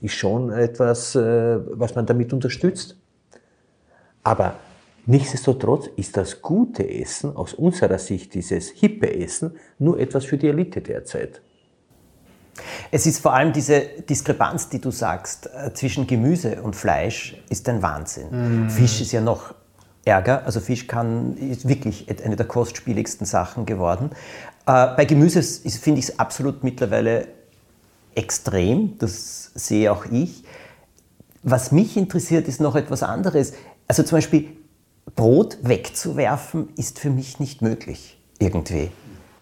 ist 0.00 0.14
schon 0.14 0.52
etwas, 0.52 1.16
äh, 1.16 1.58
was 1.76 1.96
man 1.96 2.06
damit 2.06 2.32
unterstützt. 2.32 2.96
Aber 4.22 4.54
nichtsdestotrotz 5.06 5.88
ist 5.96 6.16
das 6.16 6.40
gute 6.40 6.88
Essen, 6.88 7.34
aus 7.34 7.54
unserer 7.54 7.98
Sicht 7.98 8.34
dieses 8.34 8.68
hippe 8.68 9.12
Essen, 9.16 9.56
nur 9.80 9.98
etwas 9.98 10.24
für 10.24 10.38
die 10.38 10.46
Elite 10.46 10.80
derzeit. 10.80 11.40
Es 12.90 13.06
ist 13.06 13.20
vor 13.20 13.34
allem 13.34 13.52
diese 13.52 13.80
Diskrepanz, 13.80 14.68
die 14.68 14.80
du 14.80 14.90
sagst, 14.90 15.46
äh, 15.46 15.72
zwischen 15.74 16.06
Gemüse 16.06 16.62
und 16.62 16.76
Fleisch, 16.76 17.36
ist 17.48 17.68
ein 17.68 17.82
Wahnsinn. 17.82 18.66
Mm. 18.66 18.70
Fisch 18.70 19.00
ist 19.00 19.12
ja 19.12 19.20
noch 19.20 19.54
ärger. 20.04 20.44
Also 20.44 20.60
Fisch 20.60 20.86
kann, 20.86 21.36
ist 21.36 21.68
wirklich 21.68 22.06
eine 22.24 22.36
der 22.36 22.46
kostspieligsten 22.46 23.26
Sachen 23.26 23.66
geworden. 23.66 24.10
Äh, 24.66 24.88
bei 24.96 25.04
Gemüse 25.04 25.42
finde 25.42 26.00
ich 26.00 26.08
es 26.08 26.18
absolut 26.18 26.64
mittlerweile 26.64 27.28
extrem. 28.14 28.98
Das 28.98 29.52
sehe 29.54 29.92
auch 29.92 30.06
ich. 30.06 30.44
Was 31.42 31.72
mich 31.72 31.96
interessiert, 31.96 32.48
ist 32.48 32.60
noch 32.60 32.74
etwas 32.74 33.02
anderes. 33.02 33.52
Also 33.86 34.02
zum 34.02 34.18
Beispiel 34.18 34.48
Brot 35.14 35.58
wegzuwerfen, 35.62 36.68
ist 36.76 36.98
für 36.98 37.10
mich 37.10 37.40
nicht 37.40 37.62
möglich 37.62 38.18
irgendwie. 38.38 38.90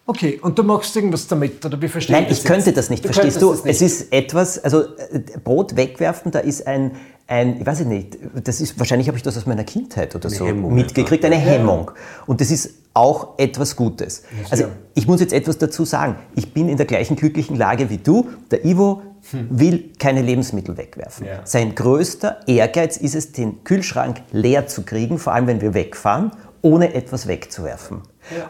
Okay, 0.09 0.39
und 0.41 0.57
du 0.57 0.63
machst 0.63 0.95
irgendwas 0.95 1.27
damit, 1.27 1.63
oder 1.65 1.81
wie 1.81 1.89
verstehst 1.89 2.17
du 2.17 2.23
Nein, 2.23 2.31
ich 2.31 2.43
könnte 2.45 2.71
das 2.71 2.89
nicht, 2.89 3.03
du 3.03 3.09
verstehst 3.09 3.41
du? 3.41 3.51
Nicht. 3.51 3.65
Es 3.65 3.81
ist 3.81 4.13
etwas, 4.13 4.57
also 4.57 4.83
äh, 4.83 5.19
Brot 5.43 5.75
wegwerfen, 5.75 6.31
da 6.31 6.39
ist 6.39 6.65
ein, 6.65 6.91
ein, 7.27 7.59
ich 7.59 7.65
weiß 7.65 7.81
nicht, 7.81 8.17
das 8.41 8.61
ist, 8.61 8.79
wahrscheinlich 8.79 9.09
habe 9.09 9.17
ich 9.17 9.23
das 9.23 9.37
aus 9.37 9.45
meiner 9.45 9.65
Kindheit 9.65 10.15
oder 10.15 10.29
eine 10.29 10.37
so 10.37 10.47
Hemmung 10.47 10.73
mitgekriegt, 10.73 11.25
eine 11.25 11.35
Hemmung. 11.35 11.91
Und 12.25 12.39
das 12.39 12.51
ist 12.51 12.69
auch 12.93 13.37
etwas 13.37 13.75
Gutes. 13.75 14.23
Also 14.49 14.65
ich 14.95 15.07
muss 15.07 15.19
jetzt 15.19 15.33
etwas 15.33 15.57
dazu 15.57 15.83
sagen. 15.83 16.15
Ich 16.35 16.53
bin 16.53 16.69
in 16.69 16.77
der 16.77 16.85
gleichen 16.85 17.15
glücklichen 17.17 17.57
Lage 17.57 17.89
wie 17.89 17.97
du. 17.97 18.29
Der 18.49 18.65
Ivo 18.65 19.01
hm. 19.29 19.47
will 19.51 19.91
keine 19.99 20.21
Lebensmittel 20.21 20.77
wegwerfen. 20.77 21.27
Ja. 21.27 21.41
Sein 21.43 21.75
größter 21.75 22.39
Ehrgeiz 22.47 22.97
ist 22.97 23.13
es, 23.13 23.33
den 23.33 23.63
Kühlschrank 23.65 24.21
leer 24.31 24.67
zu 24.67 24.83
kriegen, 24.83 25.19
vor 25.19 25.33
allem 25.33 25.47
wenn 25.47 25.61
wir 25.61 25.73
wegfahren, 25.73 26.31
ohne 26.61 26.93
etwas 26.93 27.27
wegzuwerfen. 27.27 28.01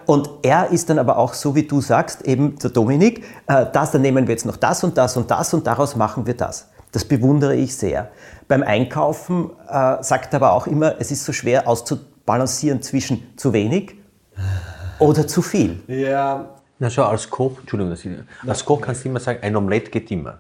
Und 0.05 0.29
er 0.43 0.69
ist 0.69 0.89
dann 0.89 0.99
aber 0.99 1.17
auch 1.17 1.33
so, 1.33 1.55
wie 1.55 1.63
du 1.63 1.81
sagst, 1.81 2.23
eben 2.23 2.57
der 2.59 2.69
Dominik, 2.69 3.23
äh, 3.47 3.65
das, 3.71 3.91
dann 3.91 4.01
nehmen 4.01 4.27
wir 4.27 4.33
jetzt 4.33 4.45
noch 4.45 4.57
das 4.57 4.83
und 4.83 4.97
das 4.97 5.17
und 5.17 5.29
das 5.31 5.53
und 5.53 5.67
daraus 5.67 5.95
machen 5.95 6.25
wir 6.25 6.35
das. 6.35 6.69
Das 6.91 7.05
bewundere 7.05 7.55
ich 7.55 7.75
sehr. 7.75 8.09
Beim 8.47 8.63
Einkaufen 8.63 9.51
äh, 9.67 10.01
sagt 10.01 10.33
er 10.33 10.37
aber 10.37 10.53
auch 10.53 10.67
immer, 10.67 10.95
es 10.99 11.11
ist 11.11 11.25
so 11.25 11.33
schwer 11.33 11.67
auszubalancieren 11.67 12.81
zwischen 12.81 13.37
zu 13.37 13.53
wenig 13.53 13.95
oder 14.99 15.27
zu 15.27 15.41
viel. 15.41 15.81
Ja. 15.87 16.49
Na 16.79 16.89
schau, 16.89 17.03
als 17.03 17.29
Koch, 17.29 17.59
Entschuldigung, 17.59 18.25
als 18.45 18.63
Koch 18.63 18.81
kannst 18.81 19.03
du 19.03 19.09
immer 19.09 19.19
sagen, 19.19 19.39
ein 19.41 19.55
Omelett 19.55 19.91
geht 19.91 20.11
immer. 20.11 20.39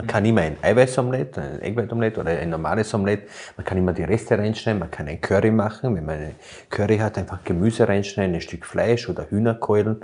Man 0.00 0.06
kann 0.06 0.24
immer 0.24 0.40
ein 0.40 0.56
Eiweißomelett, 0.62 1.36
ein 1.36 1.60
Eggweißomelett 1.60 2.16
oder 2.16 2.30
ein 2.30 2.48
normales 2.48 2.94
Omelett, 2.94 3.28
man 3.58 3.66
kann 3.66 3.76
immer 3.76 3.92
die 3.92 4.02
Reste 4.02 4.38
reinschneiden, 4.38 4.78
man 4.78 4.90
kann 4.90 5.06
ein 5.08 5.20
Curry 5.20 5.50
machen, 5.50 5.94
wenn 5.94 6.06
man 6.06 6.16
eine 6.16 6.34
Curry 6.70 6.96
hat, 6.96 7.18
einfach 7.18 7.44
Gemüse 7.44 7.86
reinschneiden, 7.86 8.34
ein 8.34 8.40
Stück 8.40 8.64
Fleisch 8.64 9.10
oder 9.10 9.30
Hühnerkeulen. 9.30 10.00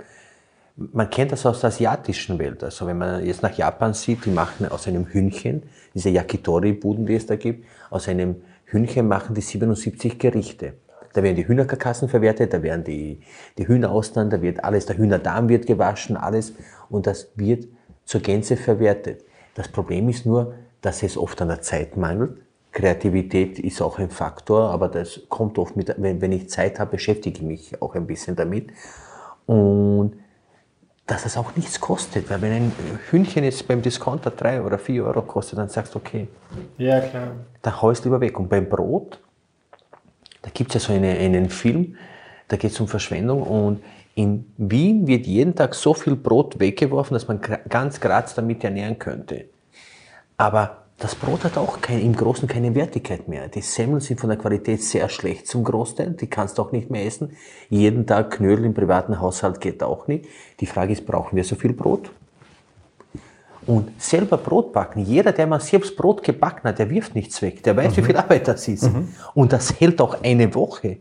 Man 0.75 1.09
kennt 1.09 1.31
das 1.31 1.47
aus 1.47 1.61
der 1.61 1.69
asiatischen 1.69 2.37
Welt. 2.37 2.63
Also 2.63 2.85
wenn 2.85 2.99
man 2.99 3.25
jetzt 3.25 3.41
nach 3.41 3.57
Japan 3.57 3.95
sieht, 3.95 4.23
die 4.25 4.29
machen 4.29 4.69
aus 4.69 4.87
einem 4.87 5.07
Hühnchen, 5.07 5.63
diese 5.95 6.09
Yakitori-Buden, 6.09 7.07
die 7.07 7.15
es 7.15 7.25
da 7.25 7.35
gibt, 7.35 7.65
aus 7.89 8.07
einem 8.07 8.35
Hühnchen 8.65 9.07
machen 9.07 9.33
die 9.33 9.41
77 9.41 10.19
Gerichte. 10.19 10.73
Da 11.13 11.23
werden 11.23 11.37
die 11.37 11.47
Hühnerkarkassen 11.47 12.07
verwertet, 12.07 12.53
da 12.53 12.61
werden 12.61 12.83
die, 12.83 13.21
die 13.57 13.67
Hühneraustern, 13.67 14.29
da 14.29 14.43
wird 14.43 14.63
alles, 14.63 14.85
der 14.85 14.99
Hühnerdarm 14.99 15.49
wird 15.49 15.65
gewaschen, 15.65 16.17
alles. 16.17 16.53
Und 16.87 17.07
das 17.07 17.29
wird 17.33 17.65
zur 18.05 18.21
Gänze 18.21 18.57
verwertet. 18.57 19.23
Das 19.57 19.67
Problem 19.67 20.07
ist 20.07 20.23
nur, 20.27 20.53
dass 20.81 21.01
es 21.01 21.17
oft 21.17 21.41
an 21.41 21.47
der 21.47 21.61
Zeit 21.61 21.97
mangelt. 21.97 22.37
Kreativität 22.71 23.57
ist 23.57 23.81
auch 23.81 23.97
ein 23.97 24.11
Faktor, 24.11 24.69
aber 24.69 24.87
das 24.87 25.21
kommt 25.29 25.57
oft 25.57 25.75
mit, 25.75 25.95
wenn, 25.97 26.21
wenn 26.21 26.31
ich 26.31 26.47
Zeit 26.47 26.79
habe, 26.79 26.91
beschäftige 26.91 27.39
ich 27.39 27.43
mich 27.43 27.81
auch 27.81 27.95
ein 27.95 28.05
bisschen 28.05 28.35
damit. 28.35 28.69
Und 29.47 30.13
dass 31.07 31.25
es 31.25 31.37
auch 31.37 31.55
nichts 31.55 31.81
kostet, 31.81 32.29
weil 32.29 32.39
wenn 32.43 32.51
ein 32.51 32.71
Hühnchen 33.09 33.43
jetzt 33.45 33.67
beim 33.67 33.81
Discounter 33.81 34.29
drei 34.29 34.61
oder 34.61 34.77
vier 34.77 35.05
Euro 35.05 35.23
kostet, 35.23 35.57
dann 35.57 35.69
sagst 35.69 35.95
du, 35.95 35.99
okay, 35.99 36.27
ja, 36.77 36.99
klar. 36.99 37.31
dann 37.63 37.81
haust 37.81 38.05
du 38.05 38.09
lieber 38.09 38.21
weg. 38.21 38.37
Und 38.37 38.49
beim 38.49 38.69
Brot, 38.69 39.19
gibt 40.53 40.75
es 40.75 40.83
ja 40.83 40.87
so 40.87 40.93
eine, 40.93 41.17
einen 41.17 41.49
Film, 41.49 41.95
da 42.47 42.57
geht 42.57 42.71
es 42.71 42.79
um 42.79 42.87
Verschwendung 42.87 43.41
und 43.41 43.81
in 44.17 44.51
Wien 44.57 45.05
wird 45.05 45.27
jeden 45.27 45.53
Tag 45.53 45.75
so 45.75 45.93
viel 45.93 46.15
Brot 46.15 46.59
weggeworfen, 46.59 47.13
dass 47.13 47.27
man 47.27 47.39
ganz 47.69 47.99
Graz 47.99 48.33
damit 48.33 48.63
ernähren 48.63 48.97
könnte. 48.97 49.45
Aber 50.37 50.85
das 50.97 51.13
Brot 51.13 51.43
hat 51.43 51.55
auch 51.55 51.81
kein, 51.81 52.01
im 52.01 52.15
Großen 52.15 52.47
keine 52.47 52.73
Wertigkeit 52.73 53.27
mehr. 53.27 53.47
Die 53.47 53.61
Semmeln 53.61 53.99
sind 53.99 54.19
von 54.19 54.29
der 54.29 54.39
Qualität 54.39 54.81
sehr 54.81 55.07
schlecht 55.09 55.45
zum 55.45 55.63
Großteil. 55.63 56.13
Die 56.13 56.25
kannst 56.25 56.57
du 56.57 56.63
auch 56.63 56.71
nicht 56.71 56.89
mehr 56.89 57.05
essen. 57.05 57.37
Jeden 57.69 58.07
Tag 58.07 58.31
Knödel 58.31 58.65
im 58.65 58.73
privaten 58.73 59.21
Haushalt 59.21 59.61
geht 59.61 59.83
auch 59.83 60.07
nicht. 60.07 60.25
Die 60.61 60.65
Frage 60.65 60.93
ist, 60.93 61.05
brauchen 61.05 61.35
wir 61.35 61.43
so 61.43 61.55
viel 61.55 61.73
Brot? 61.73 62.09
Und 63.67 64.01
selber 64.01 64.37
Brot 64.37 64.73
backen, 64.73 65.05
jeder, 65.05 65.31
der 65.31 65.45
mal 65.45 65.59
selbst 65.59 65.95
Brot 65.95 66.23
gebacken 66.23 66.63
hat, 66.63 66.79
der 66.79 66.89
wirft 66.89 67.13
nichts 67.13 67.39
weg. 67.43 67.61
Der 67.61 67.77
weiß, 67.77 67.91
mhm. 67.91 67.97
wie 67.97 68.01
viel 68.01 68.17
Arbeit 68.17 68.47
das 68.47 68.67
ist. 68.67 68.91
Mhm. 68.91 69.09
Und 69.35 69.53
das 69.53 69.79
hält 69.79 70.01
auch 70.01 70.23
eine 70.23 70.55
Woche. 70.55 70.97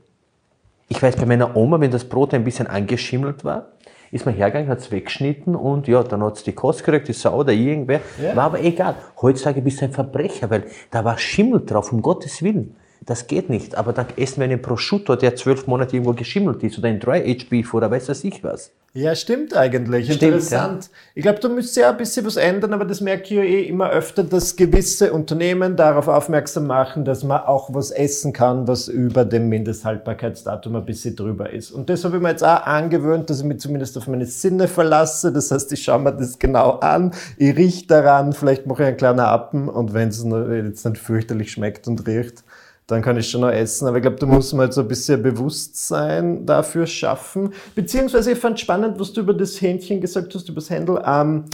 Ich 0.89 1.03
weiß 1.03 1.17
bei 1.17 1.27
meiner 1.27 1.57
Oma, 1.57 1.81
wenn 1.81 1.91
das 1.91 2.05
Brot 2.05 2.33
ein 2.35 2.45
bisschen 2.45 2.67
angeschimmelt 2.67 3.45
war, 3.45 3.73
ist 4.13 4.25
man 4.25 4.35
hergegangen, 4.35 4.69
hat 4.69 4.79
es 4.79 4.91
weggeschnitten 4.93 5.57
und 5.57 5.89
ja, 5.89 6.03
dann 6.03 6.23
hat 6.23 6.37
es 6.37 6.45
die 6.45 6.53
Kost 6.53 6.85
gekriegt, 6.85 7.09
die 7.09 7.13
Sau 7.13 7.41
oder 7.41 7.53
irgendwer. 7.53 8.01
Ja. 8.23 8.37
War 8.37 8.45
aber 8.45 8.61
egal. 8.61 8.95
Heutzutage 9.21 9.61
bist 9.63 9.81
du 9.81 9.87
ein 9.87 9.93
Verbrecher, 9.93 10.49
weil 10.49 10.65
da 10.91 11.05
war 11.05 11.19
Schimmel 11.19 11.65
drauf, 11.67 11.93
um 11.93 12.03
Gottes 12.03 12.43
Willen. 12.43 12.77
Das 13.05 13.27
geht 13.27 13.51
nicht. 13.51 13.77
Aber 13.77 13.93
dann 13.93 14.07
essen 14.17 14.39
wir 14.39 14.45
einen 14.45 14.63
Prosciutto, 14.63 15.17
der 15.17 15.37
zwölf 15.37 15.67
Monate 15.67 15.97
irgendwo 15.97 16.13
geschimmelt 16.13 16.63
ist 16.63 16.79
oder 16.79 16.89
ein 16.89 17.01
Dry-Age-Beef 17.01 17.75
oder 17.75 17.91
weiß 17.91 18.07
das 18.07 18.25
ich 18.25 18.43
was. 18.43 18.73
Ja, 18.97 19.15
stimmt 19.15 19.55
eigentlich. 19.55 20.07
Stimmt, 20.07 20.23
Interessant. 20.23 20.85
Ja. 20.85 20.91
Ich 21.15 21.23
glaube, 21.23 21.39
da 21.39 21.49
müsste 21.49 21.81
ja 21.81 21.91
ein 21.91 21.99
bisschen 21.99 22.25
was 22.25 22.37
ändern, 22.37 22.73
aber 22.73 22.87
das 22.87 23.03
merke 23.03 23.25
ich 23.25 23.31
ja 23.31 23.43
eh 23.43 23.65
immer 23.65 23.91
öfter, 23.91 24.25
dass 24.25 24.57
gewisse 24.57 25.13
Unternehmen 25.13 25.77
darauf 25.77 26.09
aufmerksam 26.09 26.67
machen, 26.67 27.05
dass 27.05 27.23
man 27.23 27.43
auch 27.43 27.75
was 27.75 27.91
essen 27.91 28.33
kann, 28.33 28.67
was 28.67 28.89
über 28.89 29.27
dem 29.27 29.51
Mindesthaltbarkeitsdatum 29.51 30.77
ein 30.77 30.87
bisschen 30.87 31.15
drüber 31.15 31.51
ist. 31.51 31.73
Und 31.73 31.91
das 31.91 32.05
habe 32.05 32.17
ich 32.17 32.23
mir 32.23 32.31
jetzt 32.31 32.43
auch 32.43 32.65
angewöhnt, 32.65 33.29
dass 33.29 33.41
ich 33.41 33.45
mich 33.45 33.61
zumindest 33.61 33.99
auf 33.99 34.07
meine 34.07 34.25
Sinne 34.25 34.67
verlasse. 34.67 35.31
Das 35.31 35.51
heißt, 35.51 35.71
ich 35.73 35.83
schaue 35.83 35.99
mir 35.99 36.13
das 36.13 36.39
genau 36.39 36.79
an, 36.79 37.13
ich 37.37 37.55
rieche 37.55 37.87
daran, 37.87 38.33
vielleicht 38.33 38.67
mache 38.67 38.85
ich 38.85 38.89
einen 38.89 38.97
kleinen 38.97 39.21
Appen 39.21 39.69
und 39.69 39.93
wenn 39.93 40.09
es 40.09 40.25
jetzt 40.25 40.87
nicht 40.87 40.99
fürchterlich 40.99 41.53
schmeckt 41.53 41.87
und 41.87 42.07
riecht, 42.07 42.45
dann 42.87 43.03
kann 43.03 43.17
ich 43.17 43.29
schon 43.29 43.41
noch 43.41 43.51
essen. 43.51 43.89
Aber 43.89 43.99
ich 43.99 44.03
glaube, 44.03 44.19
da 44.19 44.27
muss 44.27 44.53
man 44.53 44.63
halt 44.63 44.75
so 44.75 44.83
ein 44.83 44.89
bisschen 44.89 45.23
Bewusstsein 45.23 46.47
dafür 46.47 46.87
schaffen. 46.87 47.53
Beziehungsweise 47.75 48.33
ich 48.33 48.39
fand 48.39 48.61
spannend, 48.61 49.01
was 49.01 49.13
du 49.13 49.23
über 49.23 49.35
das 49.35 49.61
Hähnchen 49.61 50.01
gesagt 50.01 50.35
hast, 50.35 50.49
über 50.49 50.61
das 50.61 50.71
Händel. 50.71 51.03
Ähm, 51.05 51.45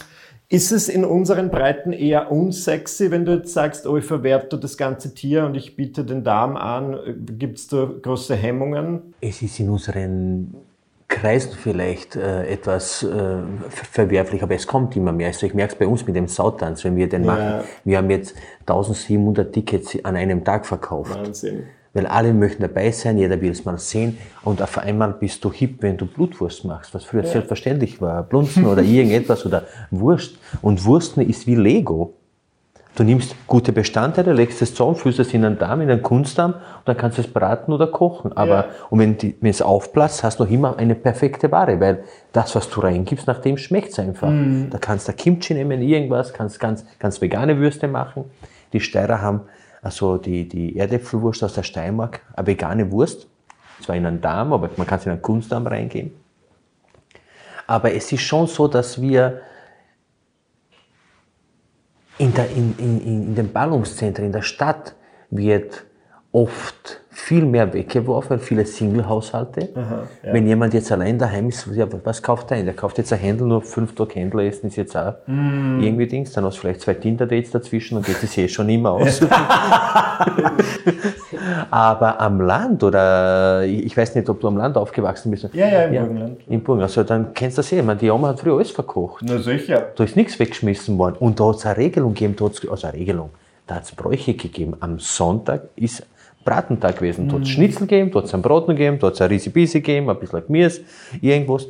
ist 0.49 0.71
es 0.71 0.91
in 0.91 1.07
unseren 1.07 1.51
Breiten 1.51 1.95
eher 1.95 2.31
unsexy, 2.31 3.11
wenn 3.11 3.25
du 3.25 3.37
jetzt 3.37 3.55
sagst, 3.55 3.87
oh, 3.87 3.97
ich 3.97 4.05
verwerte 4.05 4.59
das 4.59 4.77
ganze 4.77 5.15
Tier 5.15 5.47
und 5.47 5.55
ich 5.55 5.77
biete 5.77 6.05
den 6.05 6.25
Darm 6.25 6.59
an? 6.59 6.99
Gibt 7.39 7.59
es 7.59 7.69
da 7.69 7.87
große 8.03 8.37
Hemmungen? 8.37 9.15
Es 9.23 9.41
ist 9.41 9.59
in 9.61 9.71
unseren 9.71 10.55
Kreisen 11.13 11.53
vielleicht 11.53 12.17
äh, 12.17 12.47
etwas 12.47 13.03
äh, 13.03 13.37
verwerflich, 13.69 14.43
aber 14.43 14.55
es 14.55 14.67
kommt 14.67 14.97
immer 14.97 15.13
mehr. 15.13 15.29
Also 15.29 15.47
ich 15.47 15.55
merke 15.55 15.75
es 15.75 15.79
bei 15.79 15.87
uns 15.87 16.07
mit 16.07 16.17
dem 16.17 16.27
Sautanz, 16.27 16.85
wenn 16.85 16.97
wir 16.97 17.09
den 17.09 17.25
ja. 17.25 17.33
machen. 17.33 17.69
Wir 17.85 17.99
haben 17.99 18.11
jetzt 18.11 18.35
1700 18.61 19.53
Tickets 19.53 20.05
an 20.05 20.17
einem 20.17 20.43
Tag 20.43 20.65
verkauft. 20.67 21.15
Wahnsinn. 21.15 21.65
Weil 21.95 22.07
alle 22.07 22.33
möchten 22.33 22.63
dabei 22.63 22.91
sein, 22.91 23.19
jeder 23.19 23.39
will 23.43 23.51
es 23.51 23.67
mal 23.67 23.79
sehen 23.79 24.17
und 24.45 24.63
auf 24.63 24.79
einmal 24.79 25.13
bist 25.13 25.45
du 25.45 25.53
hip, 25.53 25.83
wenn 25.83 25.99
du 25.99 26.07
Blutwurst 26.07 26.65
machst, 26.65 26.95
was 26.95 27.05
früher 27.05 27.23
ja. 27.25 27.29
selbstverständlich 27.29 28.01
war. 28.01 28.23
Blunzen 28.23 28.65
oder 28.65 28.83
irgendetwas 28.83 29.45
oder 29.45 29.65
Wurst. 29.91 30.39
Und 30.63 30.85
Wursten 30.87 31.21
ist 31.21 31.47
wie 31.47 31.57
Lego. 31.57 32.15
Du 32.95 33.05
nimmst 33.05 33.35
gute 33.47 33.73
Bestandteile, 33.73 34.35
legst 34.35 34.61
es 34.61 34.75
zusammen, 34.75 34.97
füllst 34.97 35.19
es 35.19 35.33
in 35.33 35.45
einen 35.45 35.59
Darm, 35.59 35.81
in 35.81 35.91
einen 35.91 36.03
Kunstdarm 36.03 36.53
und 36.53 36.61
dann 36.85 36.97
kannst 36.97 37.17
du 37.17 37.23
es 37.23 37.29
braten 37.29 37.73
oder 37.73 37.87
kochen. 37.87 38.37
Aber, 38.37 38.55
ja. 38.55 38.67
und 38.91 38.99
wenn, 38.99 39.17
die, 39.17 39.35
wenn 39.41 39.51
es 39.51 39.63
aufplatzt, 39.63 40.23
hast 40.23 40.39
du 40.39 40.45
noch 40.45 40.51
immer 40.51 40.77
eine 40.77 40.95
perfekte 40.95 41.51
Ware, 41.51 41.81
weil 41.81 42.05
das, 42.33 42.55
was 42.55 42.69
du 42.69 42.81
reingibst, 42.81 43.27
nach 43.27 43.39
dem 43.39 43.57
schmeckt 43.57 43.93
es 43.93 43.99
einfach. 43.99 44.29
Mhm. 44.29 44.69
Da 44.69 44.77
kannst 44.77 45.09
du 45.09 45.13
Kimchi 45.15 45.55
nehmen, 45.55 45.81
irgendwas, 45.81 46.35
kannst 46.35 46.61
ganz, 46.61 46.85
ganz 46.99 47.23
vegane 47.23 47.59
Würste 47.59 47.89
machen. 47.89 48.25
Die 48.75 48.81
Steirer 48.81 49.23
haben 49.23 49.43
also 49.83 50.17
die, 50.17 50.49
die 50.49 50.79
Erdäpfelwurst 50.79 51.43
aus 51.43 51.55
der 51.55 51.65
Steiermark, 51.65 52.21
eine 52.37 52.47
vegane 52.47 52.93
Wurst, 52.93 53.27
zwar 53.81 53.97
in 53.97 54.07
einen 54.07 54.21
Darm, 54.21 54.53
aber 54.53 54.71
man 54.77 54.87
kann 54.87 55.01
es 55.01 55.07
in 55.07 55.13
einen 55.13 55.23
Kunstdarm 55.23 55.67
reingeben. 55.67 56.13
Aber 57.67 57.93
es 57.93 58.13
ist 58.13 58.23
schon 58.23 58.47
so, 58.47 58.69
dass 58.69 59.01
wir 59.01 59.41
in, 62.19 62.35
der, 62.35 62.51
in, 62.51 62.75
in, 62.79 63.01
in 63.01 63.35
den 63.35 63.53
Ballungszentren, 63.53 64.27
in 64.27 64.33
der 64.33 64.43
Stadt 64.43 64.95
wird 65.31 65.85
oft 66.33 67.02
viel 67.33 67.47
mehr 67.47 67.73
weggeworfen, 67.73 68.39
viele 68.39 68.67
Single-Haushalte. 68.67 69.71
Ja. 69.75 70.03
Wenn 70.23 70.47
jemand 70.47 70.75
jetzt 70.75 70.93
allein 70.93 71.19
daheim 71.19 71.49
ist, 71.49 71.67
ja, 71.73 71.87
was 72.05 72.23
kauft 72.23 72.51
er 72.51 72.59
ein? 72.59 72.67
Der 72.67 72.75
kauft 72.75 72.99
jetzt 72.99 73.11
ein 73.11 73.21
Händel, 73.21 73.47
nur 73.47 73.63
fünf 73.63 73.95
Tage 73.95 74.17
Händel 74.17 74.41
essen 74.41 74.67
ist 74.67 74.77
jetzt 74.77 74.95
auch 74.95 75.15
mm. 75.27 75.81
irgendwie 75.81 76.07
Dings. 76.07 76.33
Dann 76.33 76.45
hast 76.45 76.59
du 76.59 76.61
vielleicht 76.61 76.83
zwei 76.83 76.93
Tinder-Dates 76.93 77.53
dazwischen 77.53 77.97
und 77.97 78.05
geht 78.05 78.23
es 78.23 78.37
eh 78.37 78.49
schon 78.49 78.69
immer 78.69 78.91
aus. 78.91 79.23
Aber 81.71 82.21
am 82.21 82.43
Land 82.43 82.85
oder 82.85 83.65
ich 83.65 83.97
weiß 83.97 84.15
nicht, 84.15 84.29
ob 84.29 84.39
du 84.39 84.49
am 84.49 84.59
Land 84.59 84.77
aufgewachsen 84.77 85.31
bist. 85.31 85.49
Ja, 85.55 85.69
ja, 85.69 85.85
im 85.85 85.95
ja, 85.95 86.03
Burgenland. 86.03 86.41
Im 86.49 86.63
Burgenland. 86.63 86.91
Also 86.91 87.03
dann 87.03 87.33
kennst 87.33 87.57
du 87.57 87.63
das 87.63 87.73
eh. 87.73 87.83
die 87.99 88.11
Oma 88.11 88.29
hat 88.29 88.41
früher 88.41 88.57
alles 88.57 88.73
verkocht. 88.73 89.25
Na 89.27 89.39
sicher. 89.39 89.87
Da 89.97 90.05
ist 90.05 90.17
nichts 90.17 90.39
weggeschmissen 90.39 90.99
worden. 90.99 91.17
Und 91.19 91.41
da 91.41 91.49
hat 91.49 91.57
es 91.57 91.65
eine 91.65 91.79
Regelung 91.79 92.13
gegeben, 92.13 92.37
also 92.71 92.87
eine 92.87 92.93
Regelung. 92.93 93.31
Da 93.67 93.77
hat 93.77 93.85
es 93.85 93.93
Bräuche 93.93 94.35
gegeben. 94.35 94.75
Am 94.81 94.99
Sonntag 94.99 95.63
ist 95.77 96.05
Bratentag 96.45 96.97
gewesen. 96.97 97.29
Dort 97.29 97.43
mhm. 97.43 97.47
Schnitzel 97.47 97.87
gegeben, 97.87 98.11
dort 98.11 98.33
ein 98.33 98.43
Braten 98.43 98.77
gegeben, 98.77 98.99
dort 98.99 99.21
ein 99.21 99.29
Risibisi 99.29 99.81
gegeben, 99.81 100.11
ein 100.11 100.19
bisschen 100.19 100.47
Gemüse, 100.47 100.83
irgendwas. 101.21 101.67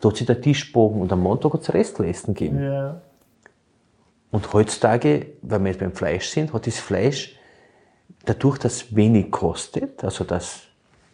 Dort 0.00 0.16
sich 0.16 0.26
der 0.26 0.40
Tischbogen 0.40 1.00
und 1.00 1.12
am 1.12 1.20
Montag 1.20 1.52
hat 1.52 1.62
es 1.62 1.72
Restleisten 1.72 2.34
gegeben. 2.34 2.62
Ja. 2.62 3.00
Und 4.30 4.52
heutzutage, 4.52 5.26
wenn 5.42 5.64
wir 5.64 5.70
jetzt 5.72 5.80
beim 5.80 5.92
Fleisch 5.92 6.28
sind, 6.28 6.52
hat 6.52 6.66
das 6.66 6.78
Fleisch, 6.78 7.36
dadurch, 8.24 8.58
dass 8.58 8.76
es 8.76 8.96
wenig 8.96 9.30
kostet, 9.30 10.02
also 10.04 10.24
dass 10.24 10.62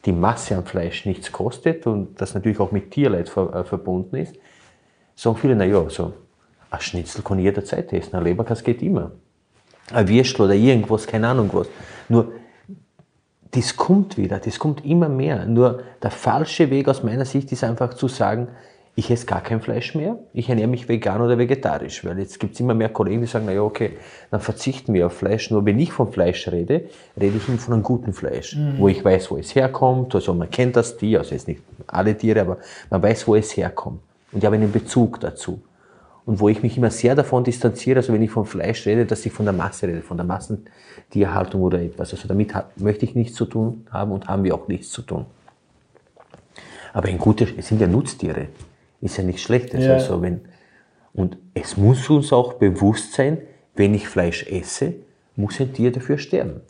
die 0.05 0.13
Masse 0.13 0.57
an 0.57 0.65
Fleisch 0.65 1.05
nichts 1.07 1.33
kostet 1.33 1.87
und 1.87 2.21
das 2.21 2.35
natürlich 2.35 2.61
auch 2.61 2.73
mit 2.73 2.91
Tierleid 2.91 3.29
ver, 3.29 3.55
äh, 3.55 3.65
verbunden 3.65 4.17
ist, 4.17 4.37
sagen 5.15 5.37
viele, 5.37 5.57
naja, 5.57 5.89
so 5.89 6.13
ein 6.71 6.81
Schnitzel 6.81 7.23
kann 7.23 7.39
jederzeit 7.39 7.93
essen, 7.93 8.15
ein 8.15 8.25
Leberkass 8.25 8.63
geht 8.63 8.83
immer. 8.83 9.13
Ein 9.93 10.09
Würstel 10.09 10.43
oder 10.43 10.55
irgendwas, 10.55 11.07
keine 11.07 11.29
Ahnung 11.29 11.49
was. 11.53 11.69
Nur 12.09 12.33
das 13.53 13.77
kommt 13.77 14.17
wieder, 14.17 14.39
das 14.39 14.59
kommt 14.59 14.85
immer 14.85 15.09
mehr. 15.09 15.47
Nur 15.47 15.83
der 16.03 16.11
falsche 16.11 16.71
Weg 16.71 16.89
aus 16.89 17.03
meiner 17.03 17.25
Sicht 17.25 17.53
ist 17.53 17.65
einfach 17.65 17.95
zu 17.95 18.09
sagen, 18.09 18.49
ich 18.99 19.11
esse 19.11 19.27
gar 19.27 19.43
kein 19.43 19.61
Fleisch 19.61 19.95
mehr, 19.95 20.17
ich 20.33 20.49
ernähre 20.49 20.69
mich 20.69 20.89
vegan 20.89 21.21
oder 21.21 21.37
vegetarisch, 21.37 22.03
weil 22.05 22.19
jetzt 22.19 22.41
gibt 22.41 22.55
es 22.55 22.61
immer 22.61 22.73
mehr 22.73 22.89
Kollegen, 22.89 23.21
die 23.21 23.27
sagen, 23.27 23.45
naja, 23.45 23.61
okay, 23.61 23.91
dann 24.31 24.41
verzichten 24.41 24.95
wir 24.95 25.07
auf 25.07 25.13
Fleisch. 25.13 25.51
Nur 25.51 25.67
wenn 25.67 25.79
ich 25.79 25.93
von 25.93 26.11
Fleisch 26.11 26.49
rede, 26.49 26.89
rede 27.21 27.37
ich 27.37 27.43
von 27.43 27.75
einem 27.75 27.83
guten 27.83 28.15
Fleisch, 28.15 28.57
mhm. 28.57 28.79
wo 28.79 28.89
ich 28.89 29.05
weiß, 29.05 29.31
wo 29.31 29.37
es 29.37 29.55
herkommt, 29.55 30.15
also 30.15 30.33
man 30.33 30.51
kennt 30.51 30.77
das 30.77 30.97
Tier, 30.97 31.19
also 31.19 31.35
jetzt 31.35 31.47
nicht 31.47 31.61
alle 31.87 32.17
Tiere, 32.17 32.41
aber 32.41 32.57
man 32.89 33.03
weiß, 33.03 33.29
wo 33.29 33.37
es 33.37 33.55
herkommt. 33.55 34.01
Und 34.33 34.39
ich 34.39 34.47
habe 34.47 34.57
einen 34.57 34.73
Bezug 34.73 35.21
dazu 35.21 35.61
und 36.27 36.41
wo 36.41 36.49
ich 36.49 36.63
mich 36.63 36.77
immer 36.77 36.91
sehr 36.91 37.15
davon 37.15 37.45
distanziere, 37.45 38.01
also 38.01 38.13
wenn 38.13 38.21
ich 38.21 38.33
von 38.33 38.45
Fleisch 38.45 38.85
rede, 38.85 39.07
dass 39.07 39.25
ich 39.25 39.33
von 39.33 39.47
der 39.47 39.55
Masse 39.55 39.87
rede, 39.87 40.03
von 40.03 40.17
der 40.17 40.27
Massentierhaltung 40.27 41.63
oder 41.63 41.81
etwas. 41.81 42.13
Also 42.13 42.27
damit 42.27 42.53
möchte 42.77 43.05
ich 43.05 43.15
nichts 43.15 43.37
zu 43.37 43.47
tun 43.47 43.87
haben 43.91 44.11
und 44.11 44.27
haben 44.27 44.43
wir 44.43 44.55
auch 44.55 44.67
nichts 44.67 44.91
zu 44.91 45.03
tun. 45.03 45.25
Aber 46.93 47.09
ein 47.09 47.19
guter, 47.19 47.47
es 47.57 47.69
sind 47.69 47.81
ja 47.81 47.87
Nutztiere, 47.87 48.49
ist 49.01 49.17
ja 49.17 49.23
nichts 49.23 49.43
Schlechtes. 49.43 49.85
Ja. 49.85 49.95
Also 49.95 50.21
wenn, 50.21 50.41
und 51.15 51.37
es 51.55 51.77
muss 51.77 52.11
uns 52.11 52.33
auch 52.33 52.55
bewusst 52.55 53.13
sein, 53.13 53.39
wenn 53.77 53.95
ich 53.95 54.09
Fleisch 54.09 54.47
esse, 54.51 54.95
muss 55.37 55.61
ein 55.61 55.73
Tier 55.73 55.93
dafür 55.93 56.19
sterben. 56.19 56.61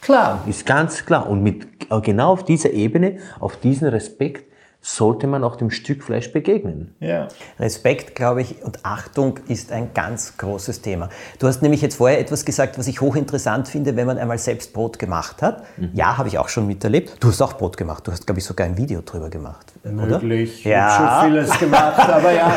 Klar. 0.00 0.42
Ist 0.48 0.66
ganz 0.66 1.06
klar. 1.06 1.28
Und 1.28 1.42
mit, 1.42 1.66
genau 2.02 2.32
auf 2.32 2.44
dieser 2.44 2.72
Ebene, 2.72 3.18
auf 3.38 3.56
diesen 3.58 3.88
Respekt, 3.88 4.44
sollte 4.86 5.26
man 5.26 5.42
auch 5.44 5.56
dem 5.56 5.70
Stück 5.70 6.04
Fleisch 6.04 6.30
begegnen. 6.30 6.94
Ja. 7.00 7.28
Respekt, 7.58 8.14
glaube 8.14 8.42
ich, 8.42 8.62
und 8.62 8.84
Achtung 8.84 9.40
ist 9.48 9.72
ein 9.72 9.94
ganz 9.94 10.36
großes 10.36 10.82
Thema. 10.82 11.08
Du 11.38 11.46
hast 11.46 11.62
nämlich 11.62 11.80
jetzt 11.80 11.96
vorher 11.96 12.20
etwas 12.20 12.44
gesagt, 12.44 12.78
was 12.78 12.86
ich 12.86 13.00
hochinteressant 13.00 13.66
finde, 13.66 13.96
wenn 13.96 14.06
man 14.06 14.18
einmal 14.18 14.36
selbst 14.36 14.74
Brot 14.74 14.98
gemacht 14.98 15.40
hat. 15.40 15.64
Mhm. 15.78 15.92
Ja, 15.94 16.18
habe 16.18 16.28
ich 16.28 16.36
auch 16.36 16.50
schon 16.50 16.66
miterlebt. 16.66 17.16
Du 17.18 17.28
hast 17.28 17.40
auch 17.40 17.54
Brot 17.54 17.78
gemacht. 17.78 18.06
Du 18.06 18.12
hast, 18.12 18.26
glaube 18.26 18.40
ich, 18.40 18.44
sogar 18.44 18.66
ein 18.66 18.76
Video 18.76 19.00
drüber 19.00 19.30
gemacht. 19.30 19.72
Möglich. 19.84 20.66
Oder? 20.66 20.70
Ja. 20.70 20.88
Ich 20.88 20.98
habe 20.98 21.20
schon 21.22 21.30
vieles 21.30 21.58
gemacht, 21.58 21.98
aber 22.00 22.32
ja, 22.32 22.52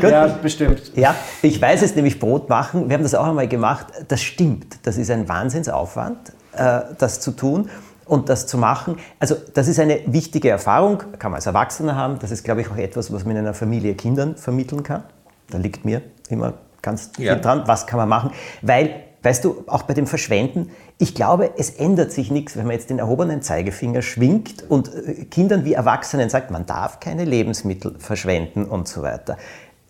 ja, 0.02 0.26
bestimmt. 0.28 0.92
Ja, 0.94 1.16
ich 1.42 1.60
weiß 1.60 1.82
es 1.82 1.96
nämlich, 1.96 2.20
Brot 2.20 2.48
machen. 2.48 2.88
Wir 2.88 2.94
haben 2.94 3.02
das 3.02 3.16
auch 3.16 3.26
einmal 3.26 3.48
gemacht. 3.48 3.86
Das 4.06 4.22
stimmt. 4.22 4.78
Das 4.84 4.96
ist 4.96 5.10
ein 5.10 5.28
Wahnsinnsaufwand, 5.28 6.34
äh, 6.52 6.82
das 6.98 7.18
zu 7.18 7.32
tun 7.32 7.68
und 8.06 8.28
das 8.28 8.46
zu 8.46 8.58
machen. 8.58 8.96
Also 9.18 9.36
das 9.54 9.68
ist 9.68 9.78
eine 9.78 10.00
wichtige 10.06 10.50
Erfahrung, 10.50 10.98
kann 11.18 11.30
man 11.30 11.36
als 11.36 11.46
Erwachsener 11.46 11.96
haben. 11.96 12.18
Das 12.18 12.30
ist, 12.30 12.44
glaube 12.44 12.60
ich, 12.60 12.70
auch 12.70 12.76
etwas, 12.76 13.12
was 13.12 13.24
man 13.24 13.32
in 13.32 13.38
einer 13.38 13.54
Familie 13.54 13.94
Kindern 13.94 14.36
vermitteln 14.36 14.82
kann. 14.82 15.04
Da 15.50 15.58
liegt 15.58 15.84
mir 15.84 16.02
immer 16.28 16.54
ganz 16.82 17.10
viel 17.16 17.26
ja. 17.26 17.36
dran, 17.36 17.62
was 17.66 17.86
kann 17.86 17.98
man 17.98 18.08
machen. 18.08 18.30
Weil 18.62 19.04
Weißt 19.24 19.42
du, 19.42 19.64
auch 19.68 19.84
bei 19.84 19.94
dem 19.94 20.06
Verschwenden, 20.06 20.70
ich 20.98 21.14
glaube, 21.14 21.54
es 21.56 21.70
ändert 21.70 22.12
sich 22.12 22.30
nichts, 22.30 22.58
wenn 22.58 22.66
man 22.66 22.74
jetzt 22.74 22.90
den 22.90 22.98
erhobenen 22.98 23.40
Zeigefinger 23.40 24.02
schwingt 24.02 24.68
und 24.68 24.94
äh, 24.94 25.24
Kindern 25.24 25.64
wie 25.64 25.72
Erwachsenen 25.72 26.28
sagt, 26.28 26.50
man 26.50 26.66
darf 26.66 27.00
keine 27.00 27.24
Lebensmittel 27.24 27.98
verschwenden 27.98 28.66
und 28.66 28.86
so 28.86 29.00
weiter. 29.00 29.38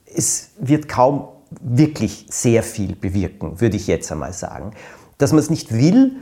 Es 0.07 0.51
wird 0.61 0.89
kaum 0.89 1.27
wirklich 1.61 2.27
sehr 2.31 2.63
viel 2.63 2.95
bewirken, 2.95 3.61
würde 3.61 3.77
ich 3.77 3.89
jetzt 3.89 4.11
einmal 4.13 4.33
sagen. 4.33 4.71
Dass 5.19 5.33
man 5.33 5.41
es 5.41 5.51
nicht 5.51 5.75
will, 5.75 6.13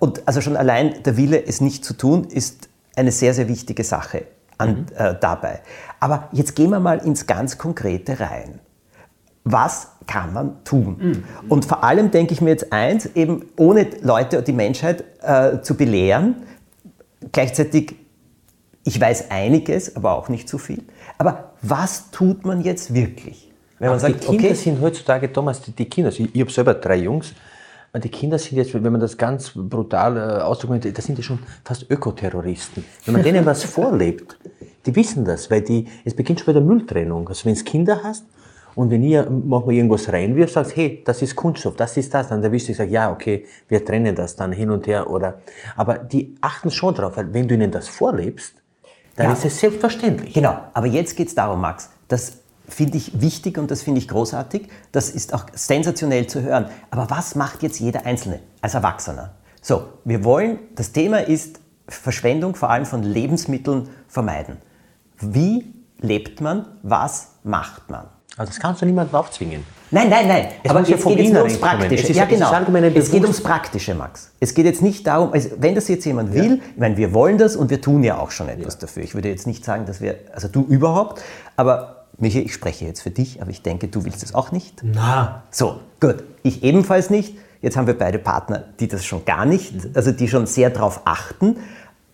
und 0.00 0.22
also 0.26 0.40
schon 0.40 0.56
allein 0.56 1.02
der 1.02 1.16
Wille, 1.16 1.44
es 1.46 1.60
nicht 1.60 1.84
zu 1.84 1.94
tun, 1.94 2.24
ist 2.24 2.68
eine 2.96 3.10
sehr, 3.10 3.34
sehr 3.34 3.48
wichtige 3.48 3.84
Sache 3.84 4.26
an, 4.58 4.70
mhm. 4.70 4.86
äh, 4.96 5.14
dabei. 5.20 5.60
Aber 6.00 6.28
jetzt 6.32 6.54
gehen 6.54 6.70
wir 6.70 6.80
mal 6.80 6.98
ins 6.98 7.26
ganz 7.26 7.58
Konkrete 7.58 8.20
rein. 8.20 8.60
Was 9.44 9.88
kann 10.06 10.32
man 10.32 10.64
tun? 10.64 10.96
Mhm. 10.98 11.24
Und 11.50 11.64
vor 11.66 11.84
allem 11.84 12.10
denke 12.10 12.32
ich 12.32 12.40
mir 12.40 12.50
jetzt 12.50 12.72
eins, 12.72 13.06
eben 13.14 13.44
ohne 13.56 13.86
Leute 14.00 14.38
und 14.38 14.48
die 14.48 14.52
Menschheit 14.52 15.04
äh, 15.20 15.60
zu 15.60 15.76
belehren, 15.76 16.36
gleichzeitig, 17.32 17.96
ich 18.84 19.00
weiß 19.00 19.30
einiges, 19.30 19.96
aber 19.96 20.14
auch 20.16 20.28
nicht 20.28 20.48
zu 20.48 20.56
viel. 20.56 20.82
Aber 21.18 21.52
was 21.60 22.10
tut 22.10 22.46
man 22.46 22.62
jetzt 22.62 22.94
wirklich? 22.94 23.52
Wenn 23.78 23.90
man 23.90 23.98
sagt, 23.98 24.14
die 24.14 24.26
Kinder 24.26 24.44
okay, 24.44 24.54
sind 24.54 24.80
heutzutage, 24.80 25.30
Thomas, 25.30 25.60
die, 25.60 25.72
die 25.72 25.84
Kinder, 25.86 26.10
ich, 26.10 26.34
ich 26.34 26.40
habe 26.40 26.50
selber 26.50 26.74
drei 26.74 26.96
Jungs, 26.96 27.34
die 28.00 28.08
Kinder 28.08 28.38
sind 28.38 28.58
jetzt, 28.58 28.74
wenn 28.74 28.82
man 28.82 29.00
das 29.00 29.16
ganz 29.16 29.52
brutal 29.54 30.16
äh, 30.16 30.42
ausdrückt, 30.42 30.96
das 30.96 31.04
sind 31.04 31.16
ja 31.18 31.22
schon 31.22 31.38
fast 31.64 31.88
Ökoterroristen. 31.90 32.84
Wenn 33.04 33.14
man 33.14 33.22
denen 33.22 33.46
was 33.46 33.62
vorlebt, 33.64 34.36
die 34.84 34.94
wissen 34.96 35.24
das, 35.24 35.50
weil 35.50 35.62
die, 35.62 35.86
es 36.04 36.14
beginnt 36.14 36.40
schon 36.40 36.46
bei 36.46 36.52
der 36.54 36.62
Mülltrennung. 36.62 37.28
Also 37.28 37.44
wenn 37.44 37.54
du 37.54 37.62
Kinder 37.62 38.00
hast 38.02 38.26
und 38.74 38.90
wenn 38.90 39.02
ihr 39.02 39.30
manchmal 39.30 39.76
irgendwas 39.76 40.12
reinwirft, 40.12 40.54
sagst, 40.54 40.76
hey, 40.76 41.02
das 41.04 41.22
ist 41.22 41.36
Kunststoff, 41.36 41.76
das 41.76 41.96
ist 41.96 42.12
das, 42.12 42.28
dann 42.28 42.42
der 42.42 42.50
wirst 42.50 42.68
du 42.68 42.74
sagen, 42.74 42.90
ja, 42.90 43.12
okay, 43.12 43.46
wir 43.68 43.84
trennen 43.84 44.14
das 44.14 44.34
dann 44.34 44.52
hin 44.52 44.70
und 44.70 44.86
her 44.86 45.08
oder, 45.08 45.40
aber 45.76 45.98
die 45.98 46.34
achten 46.40 46.70
schon 46.70 46.94
drauf, 46.94 47.16
weil 47.16 47.32
wenn 47.32 47.46
du 47.46 47.54
ihnen 47.54 47.70
das 47.70 47.88
vorlebst, 47.88 48.56
dann 49.16 49.26
ja. 49.26 49.32
ist 49.32 49.44
es 49.44 49.60
selbstverständlich. 49.60 50.34
Genau, 50.34 50.58
aber 50.72 50.86
jetzt 50.86 51.16
geht 51.16 51.28
es 51.28 51.34
darum, 51.34 51.60
Max, 51.60 51.90
dass 52.08 52.38
finde 52.68 52.96
ich 52.96 53.20
wichtig 53.20 53.58
und 53.58 53.70
das 53.70 53.82
finde 53.82 54.00
ich 54.00 54.08
großartig. 54.08 54.68
Das 54.92 55.10
ist 55.10 55.34
auch 55.34 55.46
sensationell 55.54 56.26
zu 56.26 56.42
hören. 56.42 56.66
Aber 56.90 57.10
was 57.10 57.34
macht 57.34 57.62
jetzt 57.62 57.78
jeder 57.80 58.06
Einzelne 58.06 58.40
als 58.60 58.74
Erwachsener? 58.74 59.34
So, 59.60 59.88
wir 60.04 60.24
wollen, 60.24 60.58
das 60.74 60.92
Thema 60.92 61.18
ist 61.18 61.60
Verschwendung 61.88 62.54
vor 62.54 62.70
allem 62.70 62.86
von 62.86 63.02
Lebensmitteln 63.02 63.88
vermeiden. 64.08 64.56
Wie 65.20 65.74
lebt 66.00 66.40
man? 66.40 66.66
Was 66.82 67.28
macht 67.42 67.90
man? 67.90 68.06
Also 68.36 68.50
das 68.50 68.58
kannst 68.58 68.82
du 68.82 68.86
niemandem 68.86 69.14
aufzwingen. 69.14 69.64
Nein, 69.92 70.08
nein, 70.10 70.26
nein. 70.26 70.48
Es 70.64 70.70
aber 70.70 70.80
jetzt 70.80 71.04
geht 71.06 71.20
es 71.20 71.36
ums 71.36 71.60
Praktische. 71.60 72.12
ja, 72.12 72.24
genau. 72.24 72.52
Es 72.94 73.10
geht 73.10 73.22
ums 73.22 73.40
Praktische, 73.40 73.94
Max. 73.94 74.32
Es 74.40 74.54
geht 74.54 74.64
jetzt 74.66 74.82
nicht 74.82 75.06
darum, 75.06 75.32
also 75.32 75.50
wenn 75.58 75.76
das 75.76 75.86
jetzt 75.86 76.04
jemand 76.04 76.34
will, 76.34 76.60
ich 76.74 76.80
meine, 76.80 76.96
wir 76.96 77.14
wollen 77.14 77.38
das 77.38 77.54
und 77.54 77.70
wir 77.70 77.80
tun 77.80 78.02
ja 78.02 78.18
auch 78.18 78.32
schon 78.32 78.48
etwas 78.48 78.74
ja. 78.74 78.80
dafür. 78.80 79.04
Ich 79.04 79.14
würde 79.14 79.28
jetzt 79.28 79.46
nicht 79.46 79.64
sagen, 79.64 79.86
dass 79.86 80.00
wir, 80.00 80.18
also 80.32 80.48
du 80.48 80.64
überhaupt, 80.64 81.22
aber 81.56 82.03
Michi, 82.18 82.40
ich 82.40 82.54
spreche 82.54 82.84
jetzt 82.84 83.02
für 83.02 83.10
dich, 83.10 83.42
aber 83.42 83.50
ich 83.50 83.62
denke, 83.62 83.88
du 83.88 84.04
willst 84.04 84.22
es 84.22 84.34
auch 84.34 84.52
nicht. 84.52 84.82
Na. 84.82 85.42
So, 85.50 85.80
gut. 86.00 86.24
Ich 86.42 86.62
ebenfalls 86.62 87.10
nicht. 87.10 87.36
Jetzt 87.60 87.76
haben 87.76 87.86
wir 87.86 87.98
beide 87.98 88.18
Partner, 88.18 88.64
die 88.78 88.88
das 88.88 89.04
schon 89.04 89.24
gar 89.24 89.46
nicht, 89.46 89.74
also 89.94 90.12
die 90.12 90.28
schon 90.28 90.46
sehr 90.46 90.70
darauf 90.70 91.02
achten. 91.06 91.56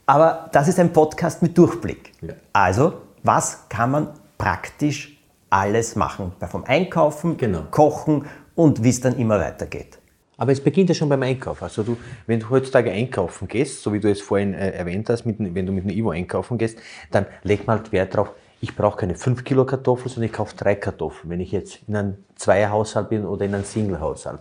Aber 0.07 0.49
das 0.53 0.69
ist 0.69 0.79
ein 0.79 0.93
Podcast 0.93 1.43
mit 1.43 1.59
Durchblick. 1.59 2.13
Ja. 2.23 2.35
Also, 2.53 2.95
was 3.23 3.69
kann 3.69 3.91
man 3.91 4.09
praktisch 4.39 5.19
alles 5.51 5.97
machen? 5.97 6.33
Vom 6.49 6.65
Einkaufen, 6.65 7.37
genau. 7.37 7.65
Kochen 7.71 8.27
und 8.55 8.83
wie 8.83 8.91
es 8.91 9.01
dann 9.01 9.17
immer 9.17 9.39
weitergeht. 9.39 9.99
Aber 10.37 10.53
es 10.53 10.61
beginnt 10.63 10.89
ja 10.89 10.95
schon 10.95 11.11
beim 11.11 11.23
Einkauf. 11.23 11.63
Also 11.63 11.83
du, 11.83 11.99
wenn 12.27 12.41
du 12.41 12.49
heutzutage 12.49 12.91
einkaufen 12.91 13.47
gehst, 13.47 13.83
so 13.83 13.93
wie 13.93 14.01
du 14.01 14.11
es 14.11 14.23
vorhin 14.23 14.55
äh, 14.55 14.71
erwähnt 14.71 15.11
hast, 15.11 15.27
mit, 15.27 15.37
wenn 15.39 15.67
du 15.67 15.73
mit 15.73 15.85
einem 15.85 15.95
Ivo 15.95 16.11
einkaufen 16.11 16.57
gehst, 16.57 16.79
dann 17.11 17.27
leg 17.43 17.67
mal 17.67 17.83
Wert 17.91 18.15
darauf, 18.15 18.33
ich 18.61 18.77
brauche 18.77 18.99
keine 18.99 19.15
5 19.15 19.45
Kilo 19.45 19.65
Kartoffeln, 19.65 20.09
sondern 20.09 20.31
ich 20.31 20.37
kaufe 20.37 20.55
drei 20.57 20.75
Kartoffeln. 20.75 21.31
Wenn 21.31 21.41
ich 21.41 21.53
jetzt 21.53 21.81
in 21.89 21.97
einem 21.97 22.17
Zweierhaushalt 22.37 23.09
bin 23.09 23.25
oder 23.25 23.45
in 23.47 23.55
einem 23.55 23.65
Singlehaushalt. 23.65 24.41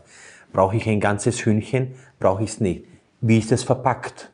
Brauche 0.52 0.76
ich 0.76 0.88
ein 0.88 1.00
ganzes 1.00 1.46
Hühnchen, 1.46 1.96
brauche 2.20 2.44
ich 2.44 2.50
es 2.52 2.60
nicht. 2.60 2.86
Wie 3.22 3.38
ist 3.38 3.52
es 3.52 3.64
verpackt? 3.64 4.32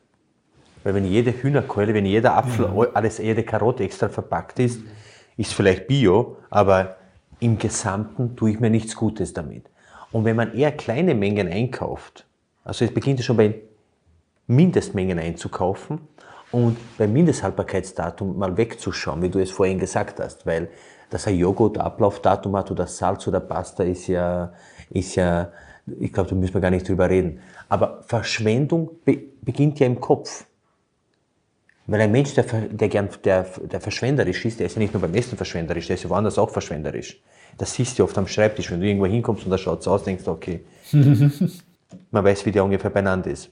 Weil 0.83 0.95
wenn 0.95 1.05
jede 1.05 1.31
Hühnerkeule, 1.31 1.93
wenn 1.93 2.05
jeder 2.05 2.35
Apfel, 2.35 2.67
mhm. 2.67 2.87
alles, 2.93 3.17
jede 3.17 3.43
Karotte 3.43 3.83
extra 3.83 4.07
verpackt 4.07 4.59
ist, 4.59 4.79
ist 5.35 5.53
vielleicht 5.53 5.87
Bio, 5.87 6.37
aber 6.49 6.95
im 7.39 7.57
Gesamten 7.57 8.35
tue 8.35 8.51
ich 8.51 8.59
mir 8.59 8.69
nichts 8.69 8.95
Gutes 8.95 9.33
damit. 9.33 9.65
Und 10.11 10.25
wenn 10.25 10.35
man 10.35 10.53
eher 10.53 10.71
kleine 10.71 11.15
Mengen 11.15 11.51
einkauft, 11.51 12.25
also 12.63 12.85
es 12.85 12.93
beginnt 12.93 13.19
ja 13.19 13.25
schon 13.25 13.37
bei 13.37 13.61
Mindestmengen 14.47 15.19
einzukaufen, 15.19 15.99
und 16.55 16.77
beim 16.97 17.11
Mindesthaltbarkeitsdatum 17.11 18.37
mal 18.37 18.55
wegzuschauen, 18.55 19.21
wie 19.21 19.27
du 19.27 19.39
es 19.39 19.51
vorhin 19.51 19.77
gesagt 19.77 20.21
hast, 20.21 20.45
weil 20.45 20.69
dass 21.09 21.27
ein 21.27 21.37
Joghurt 21.37 21.77
Ablaufdatum 21.77 22.55
hat 22.55 22.71
oder 22.71 22.87
Salz 22.87 23.27
oder 23.27 23.41
Pasta 23.41 23.83
ist 23.83 24.07
ja, 24.07 24.53
ist 24.89 25.15
ja, 25.15 25.51
ich 25.99 26.13
glaube, 26.13 26.29
da 26.29 26.35
müssen 26.35 26.53
wir 26.53 26.61
gar 26.61 26.71
nicht 26.71 26.87
drüber 26.87 27.09
reden. 27.09 27.41
Aber 27.67 28.03
Verschwendung 28.07 28.89
be 29.03 29.19
beginnt 29.41 29.79
ja 29.79 29.85
im 29.85 29.99
Kopf. 29.99 30.45
Weil 31.87 32.01
ein 32.01 32.11
Mensch, 32.11 32.33
der, 32.33 32.45
der, 32.45 32.87
gern, 32.87 33.09
der, 33.25 33.43
der 33.43 33.81
verschwenderisch 33.81 34.45
ist, 34.45 34.59
der 34.59 34.67
ist 34.67 34.75
ja 34.75 34.79
nicht 34.79 34.93
nur 34.93 35.01
beim 35.01 35.13
Essen 35.13 35.35
verschwenderisch, 35.35 35.87
der 35.87 35.95
ist 35.95 36.03
ja 36.03 36.09
woanders 36.09 36.39
auch 36.39 36.49
verschwenderisch. 36.49 37.21
Das 37.57 37.73
siehst 37.73 37.99
du 37.99 38.05
oft 38.05 38.17
am 38.17 38.27
Schreibtisch, 38.27 38.71
wenn 38.71 38.79
du 38.79 38.87
irgendwo 38.87 39.07
hinkommst 39.07 39.43
und 39.43 39.51
da 39.51 39.57
schaut 39.57 39.81
es 39.81 39.87
aus, 39.89 40.03
denkst 40.03 40.23
du, 40.23 40.31
okay, 40.31 40.61
man 42.11 42.23
weiß, 42.23 42.45
wie 42.45 42.51
der 42.51 42.63
ungefähr 42.63 42.89
beieinander 42.89 43.29
ist. 43.29 43.51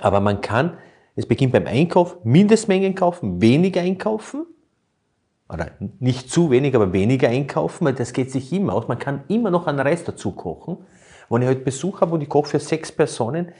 Aber 0.00 0.20
man 0.20 0.40
kann 0.40 0.78
es 1.16 1.26
beginnt 1.26 1.52
beim 1.52 1.66
Einkauf, 1.66 2.18
Mindestmengen 2.24 2.94
kaufen, 2.94 3.40
weniger 3.40 3.80
einkaufen. 3.80 4.46
Oder 5.48 5.70
nicht 6.00 6.30
zu 6.30 6.50
wenig, 6.50 6.74
aber 6.74 6.92
weniger 6.92 7.28
einkaufen, 7.28 7.84
weil 7.84 7.92
das 7.92 8.12
geht 8.12 8.30
sich 8.30 8.52
immer 8.52 8.74
aus. 8.74 8.88
Man 8.88 8.98
kann 8.98 9.24
immer 9.28 9.50
noch 9.50 9.66
einen 9.66 9.78
Reis 9.78 10.02
dazu 10.02 10.32
kochen. 10.32 10.78
Wenn 11.28 11.42
ich 11.42 11.48
heute 11.48 11.60
Besuch 11.60 12.00
habe 12.00 12.14
und 12.14 12.22
ich 12.22 12.28
koche 12.28 12.48
für 12.48 12.60
sechs 12.60 12.90
Personen 12.90 13.52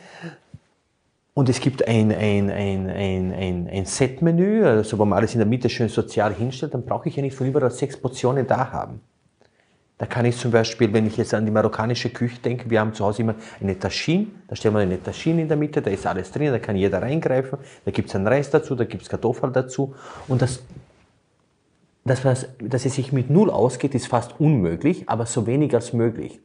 und 1.35 1.49
es 1.49 1.61
gibt 1.61 1.87
ein, 1.87 2.13
ein, 2.13 2.51
ein, 2.51 2.91
ein, 2.91 3.33
ein, 3.33 3.69
ein 3.69 3.87
Set-Menü, 3.87 4.65
also 4.65 4.99
wo 4.99 5.05
man 5.05 5.19
alles 5.19 5.35
in 5.35 5.39
der 5.39 5.47
Mitte 5.47 5.69
schön 5.69 5.89
sozial 5.89 6.35
hinstellt, 6.35 6.75
dann 6.75 6.85
brauche 6.85 7.09
ich 7.09 7.17
ja 7.17 7.23
nicht 7.23 7.37
von 7.37 7.47
überall 7.47 7.71
sechs 7.71 7.97
Portionen 7.97 8.47
da 8.47 8.73
haben. 8.73 9.01
Da 9.97 10.07
kann 10.07 10.25
ich 10.25 10.37
zum 10.37 10.51
Beispiel, 10.51 10.93
wenn 10.93 11.07
ich 11.07 11.17
jetzt 11.17 11.35
an 11.35 11.45
die 11.45 11.53
marokkanische 11.53 12.11
Küche 12.11 12.41
denke, 12.41 12.69
wir 12.69 12.81
haben 12.81 12.95
zu 12.95 13.05
Hause 13.05 13.23
immer 13.23 13.37
eine 13.61 13.79
Taschine, 13.79 14.27
da 14.49 14.57
stellen 14.57 14.75
wir 14.75 14.81
eine 14.81 15.01
Taschine 15.01 15.43
in 15.43 15.49
der 15.49 15.57
Mitte, 15.57 15.81
da 15.83 15.91
ist 15.91 16.05
alles 16.05 16.33
drin, 16.33 16.51
da 16.51 16.59
kann 16.59 16.75
jeder 16.75 17.01
reingreifen, 17.01 17.59
da 17.85 17.91
gibt 17.93 18.09
es 18.09 18.17
einen 18.17 18.27
Reis 18.27 18.51
dazu, 18.51 18.75
da 18.75 18.85
gibt 18.85 19.05
es 19.05 19.09
Kartoffeln 19.09 19.53
dazu 19.53 19.95
und 20.27 20.43
das, 20.43 20.65
das, 22.05 22.23
dass 22.59 22.85
es 22.85 22.95
sich 22.95 23.13
mit 23.13 23.31
Null 23.31 23.51
ausgeht, 23.51 23.95
ist 23.95 24.09
fast 24.09 24.41
unmöglich, 24.41 25.09
aber 25.09 25.27
so 25.27 25.47
wenig 25.47 25.73
als 25.75 25.93
möglich. 25.93 26.41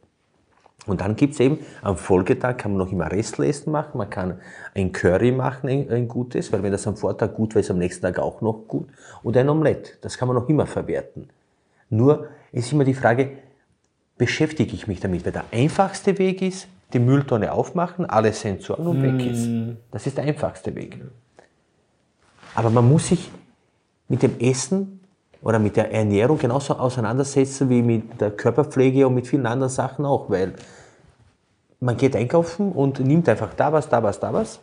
Und 0.86 1.02
dann 1.02 1.16
gibt 1.16 1.34
es 1.34 1.40
eben 1.40 1.58
am 1.82 1.96
Folgetag 1.96 2.56
kann 2.56 2.72
man 2.72 2.86
noch 2.86 2.92
immer 2.92 3.10
Restlesen 3.10 3.72
machen, 3.72 3.98
man 3.98 4.08
kann 4.08 4.40
ein 4.74 4.92
Curry 4.92 5.32
machen, 5.32 5.68
ein, 5.68 5.90
ein, 5.90 6.08
gutes, 6.08 6.52
weil 6.52 6.62
wenn 6.62 6.72
das 6.72 6.86
am 6.86 6.96
Vortag 6.96 7.34
gut 7.34 7.54
war, 7.54 7.60
ist 7.60 7.70
am 7.70 7.78
nächsten 7.78 8.02
Tag 8.02 8.18
auch 8.18 8.40
noch 8.40 8.64
gut. 8.66 8.88
Und 9.22 9.36
ein 9.36 9.48
Omelett, 9.48 9.98
das 10.00 10.16
kann 10.16 10.28
man 10.28 10.36
noch 10.36 10.48
immer 10.48 10.66
verwerten. 10.66 11.28
Nur 11.90 12.28
ist 12.52 12.72
immer 12.72 12.84
die 12.84 12.94
Frage, 12.94 13.38
beschäftige 14.18 14.74
ich 14.74 14.86
mich 14.86 15.00
damit, 15.00 15.24
weil 15.24 15.32
der 15.32 15.44
einfachste 15.52 16.18
Weg 16.18 16.42
ist, 16.42 16.68
die 16.92 16.98
Mülltonne 16.98 17.52
aufmachen, 17.52 18.04
alles 18.06 18.44
entsorgen 18.44 18.86
und 18.86 19.02
weg 19.02 19.26
ist. 19.26 19.44
Hm. 19.44 19.76
Das 19.90 20.06
ist 20.06 20.16
der 20.16 20.24
einfachste 20.24 20.74
Weg. 20.74 21.00
Aber 22.54 22.70
man 22.70 22.88
muss 22.88 23.08
sich 23.08 23.30
mit 24.08 24.22
dem 24.22 24.38
Essen 24.40 25.00
oder 25.40 25.58
mit 25.58 25.76
der 25.76 25.92
Ernährung 25.92 26.38
genauso 26.38 26.74
auseinandersetzen 26.74 27.70
wie 27.70 27.82
mit 27.82 28.20
der 28.20 28.32
Körperpflege 28.32 29.06
und 29.06 29.14
mit 29.14 29.26
vielen 29.26 29.46
anderen 29.46 29.70
Sachen 29.70 30.04
auch, 30.04 30.28
weil 30.28 30.54
man 31.78 31.96
geht 31.96 32.14
einkaufen 32.14 32.72
und 32.72 33.00
nimmt 33.00 33.28
einfach 33.28 33.54
da 33.54 33.72
was, 33.72 33.88
da 33.88 34.02
was, 34.02 34.20
da 34.20 34.32
was. 34.32 34.60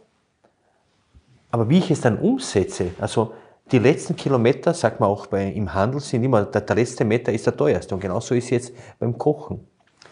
Aber 1.50 1.70
wie 1.70 1.80
ich 1.80 1.90
es 1.90 2.02
dann 2.02 2.20
umsetze, 2.20 2.92
also 3.00 3.34
die 3.72 3.80
letzten 3.80 4.16
Kilometer, 4.16 4.74
sagt 4.74 5.00
man 5.00 5.10
auch 5.10 5.28
bei, 5.28 5.48
im 5.48 5.74
Handel, 5.74 6.00
sind 6.00 6.24
immer, 6.24 6.44
der, 6.44 6.62
der 6.62 6.76
letzte 6.76 7.04
Meter 7.04 7.32
ist 7.34 7.46
der 7.46 7.56
teuerste. 7.56 7.96
Und 7.96 8.02
genauso 8.02 8.34
ist 8.36 8.46
es 8.46 8.50
jetzt 8.50 8.74
beim 9.00 9.18
Kochen. 9.18 9.60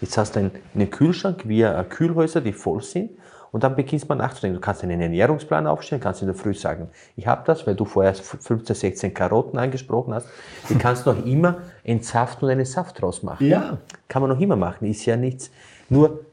Jetzt 0.01 0.17
hast 0.17 0.35
du 0.35 0.39
einen, 0.39 0.51
einen 0.73 0.89
Kühlschrank, 0.89 1.47
wie 1.47 1.65
Kühlhäuser, 1.89 2.41
die 2.41 2.53
voll 2.53 2.81
sind. 2.81 3.11
Und 3.51 3.63
dann 3.63 3.77
beginnst 3.77 4.09
man 4.09 4.17
nachzudenken. 4.17 4.55
Du 4.55 4.59
kannst 4.59 4.83
einen 4.83 4.99
Ernährungsplan 4.99 5.65
aufstellen, 5.65 6.01
kannst 6.01 6.21
in 6.21 6.27
der 6.27 6.35
Früh 6.35 6.53
sagen, 6.53 6.89
ich 7.15 7.25
habe 7.25 7.43
das, 7.45 7.65
weil 7.65 7.75
du 7.75 7.85
vorher 7.85 8.13
15, 8.13 8.75
16 8.75 9.13
Karotten 9.13 9.57
angesprochen 9.57 10.13
hast. 10.13 10.27
Die 10.67 10.75
kannst 10.75 11.05
du 11.05 11.13
noch 11.13 11.25
immer 11.25 11.59
entsaften 11.85 12.43
und 12.43 12.51
einen 12.51 12.65
Saft 12.65 13.01
draus 13.01 13.23
machen. 13.23 13.47
Ja. 13.47 13.77
Kann 14.09 14.21
man 14.21 14.31
noch 14.31 14.41
immer 14.41 14.57
machen, 14.57 14.85
ist 14.85 15.05
ja 15.05 15.15
nichts. 15.15 15.51
Nur 15.87 16.25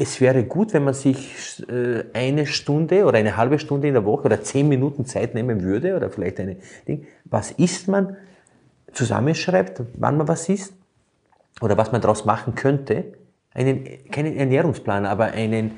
es 0.00 0.20
wäre 0.20 0.44
gut, 0.44 0.72
wenn 0.74 0.84
man 0.84 0.94
sich 0.94 1.60
äh, 1.68 2.04
eine 2.14 2.46
Stunde 2.46 3.04
oder 3.04 3.18
eine 3.18 3.36
halbe 3.36 3.58
Stunde 3.58 3.88
in 3.88 3.94
der 3.94 4.04
Woche 4.04 4.26
oder 4.26 4.40
zehn 4.40 4.68
Minuten 4.68 5.04
Zeit 5.04 5.34
nehmen 5.34 5.62
würde 5.62 5.96
oder 5.96 6.08
vielleicht 6.08 6.38
eine 6.38 6.56
Ding, 6.86 7.08
was 7.24 7.50
isst 7.50 7.88
man, 7.88 8.16
zusammenschreibt, 8.92 9.82
wann 9.94 10.16
man 10.16 10.28
was 10.28 10.48
isst 10.48 10.72
oder 11.60 11.76
was 11.76 11.90
man 11.90 12.00
daraus 12.00 12.24
machen 12.24 12.54
könnte, 12.54 13.04
einen, 13.52 13.84
keinen 14.10 14.36
Ernährungsplan, 14.36 15.04
aber 15.04 15.32
einen, 15.32 15.72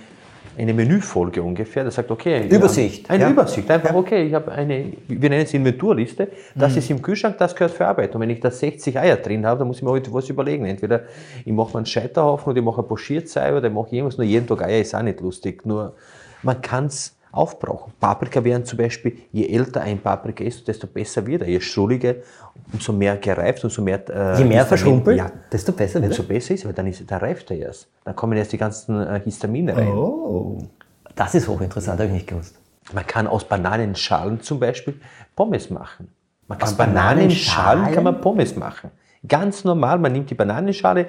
eine 0.59 0.75
Menüfolge 0.75 1.43
ungefähr, 1.43 1.85
der 1.85 1.93
sagt, 1.93 2.11
okay. 2.11 2.47
Übersicht. 2.49 3.09
Eine 3.09 3.25
ja. 3.25 3.31
Übersicht. 3.31 3.71
Einfach, 3.71 3.95
okay, 3.95 4.27
ich 4.27 4.35
habe 4.35 4.53
eine, 4.53 4.93
wir 5.09 5.31
nennen 5.31 5.45
es 5.45 5.55
Inventurliste, 5.55 6.29
das 6.55 6.73
mhm. 6.73 6.79
ist 6.79 6.91
im 6.91 7.03
Kühlschrank, 7.03 7.39
das 7.39 7.55
gehört 7.55 7.73
für 7.73 7.87
Arbeit. 7.87 8.15
Und 8.15 8.21
wenn 8.21 8.31
ich 8.31 8.41
da 8.41 8.51
60 8.51 8.99
Eier 8.99 9.17
drin 9.17 9.47
habe, 9.47 9.61
dann 9.61 9.69
muss 9.69 9.79
ich 9.79 9.83
mir 9.83 9.91
heute 9.91 10.13
was 10.13 10.29
überlegen. 10.29 10.67
Entweder 10.67 11.05
ich 11.45 11.53
mache 11.53 11.79
einen 11.79 11.87
Scheiterhaufen 11.87 12.51
oder 12.51 12.59
ich 12.59 12.65
mache 12.65 12.83
ein 12.83 12.89
Pochiertzei 12.89 13.57
oder 13.57 13.69
ich 13.69 13.75
mache 13.75 13.95
irgendwas, 13.95 14.19
nur 14.19 14.27
jeden 14.27 14.47
Tag 14.47 14.63
Eier 14.63 14.81
ist 14.81 14.95
auch 14.95 15.03
nicht 15.03 15.21
lustig. 15.21 15.65
Nur 15.65 15.95
man 16.43 16.61
kann 16.61 16.87
es 16.87 17.17
aufbrauchen. 17.33 17.93
Paprika 17.99 18.43
werden 18.43 18.65
zum 18.65 18.79
Beispiel, 18.79 19.19
je 19.33 19.47
älter 19.47 19.83
ein 19.83 19.99
Paprika 19.99 20.45
ist, 20.45 20.67
desto 20.67 20.87
besser 20.87 21.27
wird 21.27 21.43
er. 21.43 21.49
Je 21.49 21.61
schrulliger, 21.61 22.17
umso 22.73 22.93
mehr 22.93 23.17
gereift, 23.17 23.63
umso 23.65 23.83
mehr. 23.83 24.03
Äh, 24.09 24.39
je 24.39 24.45
mehr 24.45 24.67
verschrumpelt, 24.67 25.19
ja, 25.19 25.31
desto 25.51 25.73
besser 25.73 26.03
wird 26.03 26.13
er. 26.13 26.19
Umso 26.19 26.23
besser 26.29 26.55
ist, 26.55 26.65
weil 26.65 26.73
dann, 26.73 26.87
ist, 26.87 27.09
dann 27.09 27.21
reift 27.21 27.51
er 27.51 27.59
erst. 27.59 27.89
Dann 28.05 28.17
kommen 28.17 28.37
erst 28.37 28.53
die 28.53 28.59
ganzen 28.59 29.01
äh, 29.01 29.21
Histamine 29.25 29.77
rein. 29.77 29.89
Oh, 29.89 30.59
das 31.15 31.35
ist 31.35 31.49
hochinteressant, 31.49 31.99
habe 31.99 32.09
ich 32.09 32.15
nicht 32.15 32.27
gewusst. 32.27 32.57
Man 32.93 33.07
kann 33.07 33.27
aus 33.27 33.45
Bananenschalen 33.45 34.41
zum 34.41 34.59
Beispiel 34.59 35.01
Pommes 35.37 35.71
machen. 35.71 36.09
Man 36.49 36.59
kann 36.59 36.69
aus 36.69 36.77
Bananenschalen 36.77 37.93
kann 37.93 38.05
man 38.05 38.21
Pommes 38.21 38.57
machen. 38.57 38.91
Ganz 39.29 39.65
normal, 39.65 39.99
man 39.99 40.13
nimmt 40.13 40.31
die 40.31 40.35
Bananenschale, 40.35 41.09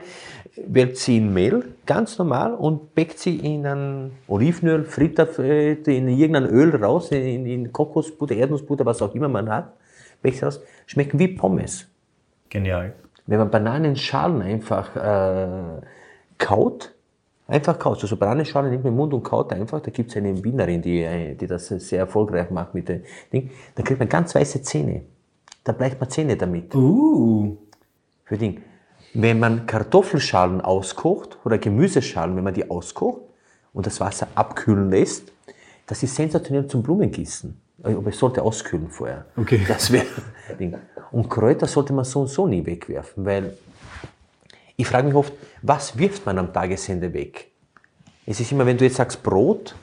wählt 0.68 0.98
sie 0.98 1.18
in 1.18 1.34
Mehl, 1.34 1.64
ganz 1.86 2.18
normal, 2.18 2.54
und 2.54 2.94
bäckt 2.94 3.18
sie 3.20 3.38
in 3.38 3.66
ein 3.66 4.12
Olivenöl, 4.28 4.84
Fritterfett, 4.84 5.88
in 5.88 6.10
irgendein 6.10 6.46
Öl 6.46 6.76
raus, 6.76 7.12
in, 7.12 7.46
in 7.46 7.72
Kokosbutter, 7.72 8.36
Erdnussbutter, 8.36 8.86
was 8.86 9.02
auch 9.02 9.16
immer 9.16 9.30
man 9.30 9.50
hat, 9.50 9.72
bäckt 10.22 10.38
sie 10.38 10.46
raus, 10.46 10.62
schmecken 10.88 11.20
wie 11.20 11.30
Pommes. 11.30 11.88
Genial. 12.50 12.94
Wenn 13.28 13.40
man 13.40 13.50
Bananenschalen 13.50 14.42
einfach 14.42 14.94
äh, 14.98 15.82
kaut, 16.38 16.94
einfach 17.48 17.80
kaut, 17.80 18.02
also 18.04 18.18
Bananenschalen 18.18 18.72
nimmt 18.72 18.84
man 18.84 18.92
im 18.92 18.98
Mund 18.98 19.14
und 19.14 19.24
kaut 19.24 19.54
einfach, 19.54 19.80
da 19.80 19.90
gibt 19.90 20.10
es 20.10 20.18
eine 20.18 20.44
Wienerin, 20.44 20.82
die, 20.82 21.38
die 21.40 21.48
das 21.48 21.68
sehr 21.68 22.00
erfolgreich 22.00 22.52
macht 22.52 22.74
mit 22.74 22.90
dem 22.90 23.04
Ding, 23.32 23.52
dann 23.76 23.86
kriegt 23.86 24.02
man 24.02 24.10
ganz 24.10 24.36
weiße 24.36 24.62
Zähne. 24.64 25.04
Da 25.64 25.72
bleibt 25.72 26.02
man 26.02 26.10
Zähne 26.10 26.36
damit. 26.36 26.76
Uh. 26.76 27.56
Für 28.32 28.38
Ding. 28.38 28.62
Wenn 29.14 29.40
man 29.40 29.66
Kartoffelschalen 29.66 30.62
auskocht 30.62 31.38
oder 31.44 31.58
Gemüseschalen, 31.58 32.34
wenn 32.38 32.46
man 32.46 32.54
die 32.54 32.72
auskocht 32.72 33.20
und 33.74 33.86
das 33.86 34.00
Wasser 34.00 34.30
abkühlen 34.36 34.90
lässt, 34.90 35.34
das 35.86 36.02
ist 36.02 36.16
sensationell 36.16 36.66
zum 36.66 36.82
Blumengießen. 36.82 37.60
Aber 37.84 38.08
es 38.08 38.18
sollte 38.18 38.42
auskühlen 38.42 38.90
vorher. 38.90 39.26
Okay. 39.36 39.60
Das 39.68 39.92
wäre 39.92 40.06
Ding. 40.58 40.78
Und 41.12 41.30
Kräuter 41.30 41.68
sollte 41.68 41.92
man 41.92 42.06
so 42.06 42.22
und 42.22 42.28
so 42.28 42.48
nie 42.48 42.66
wegwerfen, 42.66 43.26
weil 43.26 43.58
ich 44.78 44.88
frage 44.88 45.08
mich 45.08 45.16
oft, 45.16 45.34
was 45.62 45.98
wirft 45.98 46.26
man 46.26 46.38
am 46.38 46.54
Tagesende 46.54 47.14
weg? 47.14 47.52
Es 48.26 48.40
ist 48.40 48.50
immer, 48.54 48.66
wenn 48.66 48.78
du 48.78 48.86
jetzt 48.86 48.96
sagst 48.96 49.22
Brot, 49.22 49.76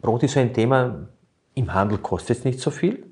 Brot 0.00 0.22
ist 0.22 0.32
so 0.32 0.40
ein 0.40 0.54
Thema, 0.54 1.06
im 1.52 1.74
Handel 1.74 1.98
kostet 1.98 2.38
es 2.38 2.44
nicht 2.46 2.60
so 2.60 2.70
viel. 2.70 3.11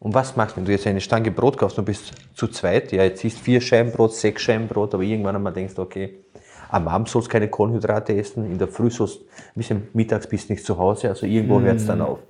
Und 0.00 0.14
was 0.14 0.34
machst 0.34 0.56
du, 0.56 0.56
wenn 0.56 0.64
du 0.64 0.72
jetzt 0.72 0.86
eine 0.86 1.00
Stange 1.00 1.30
Brot 1.30 1.58
kaufst 1.58 1.78
und 1.78 1.84
bist 1.84 2.12
zu 2.34 2.48
zweit? 2.48 2.90
Ja, 2.90 3.04
jetzt 3.04 3.22
isst 3.22 3.38
vier 3.38 3.60
Scheiben 3.60 3.92
Brot, 3.92 4.14
sechs 4.14 4.42
Scheiben 4.42 4.66
Brot, 4.66 4.94
aber 4.94 5.02
irgendwann 5.02 5.36
einmal 5.36 5.52
denkst 5.52 5.74
du, 5.74 5.82
okay, 5.82 6.24
am 6.70 6.88
Abend 6.88 7.08
sollst 7.08 7.28
du 7.28 7.32
keine 7.32 7.48
Kohlenhydrate 7.48 8.16
essen, 8.16 8.50
in 8.50 8.56
der 8.58 8.68
Früh 8.68 8.90
sollst 8.90 9.20
du, 9.20 9.24
ein 9.24 9.52
bisschen 9.56 9.88
mittags 9.92 10.26
bist 10.26 10.48
du 10.48 10.54
nicht 10.54 10.64
zu 10.64 10.78
Hause, 10.78 11.10
also 11.10 11.26
irgendwo 11.26 11.58
mm. 11.58 11.64
hört 11.64 11.76
es 11.76 11.86
dann 11.86 12.00
auf. 12.00 12.20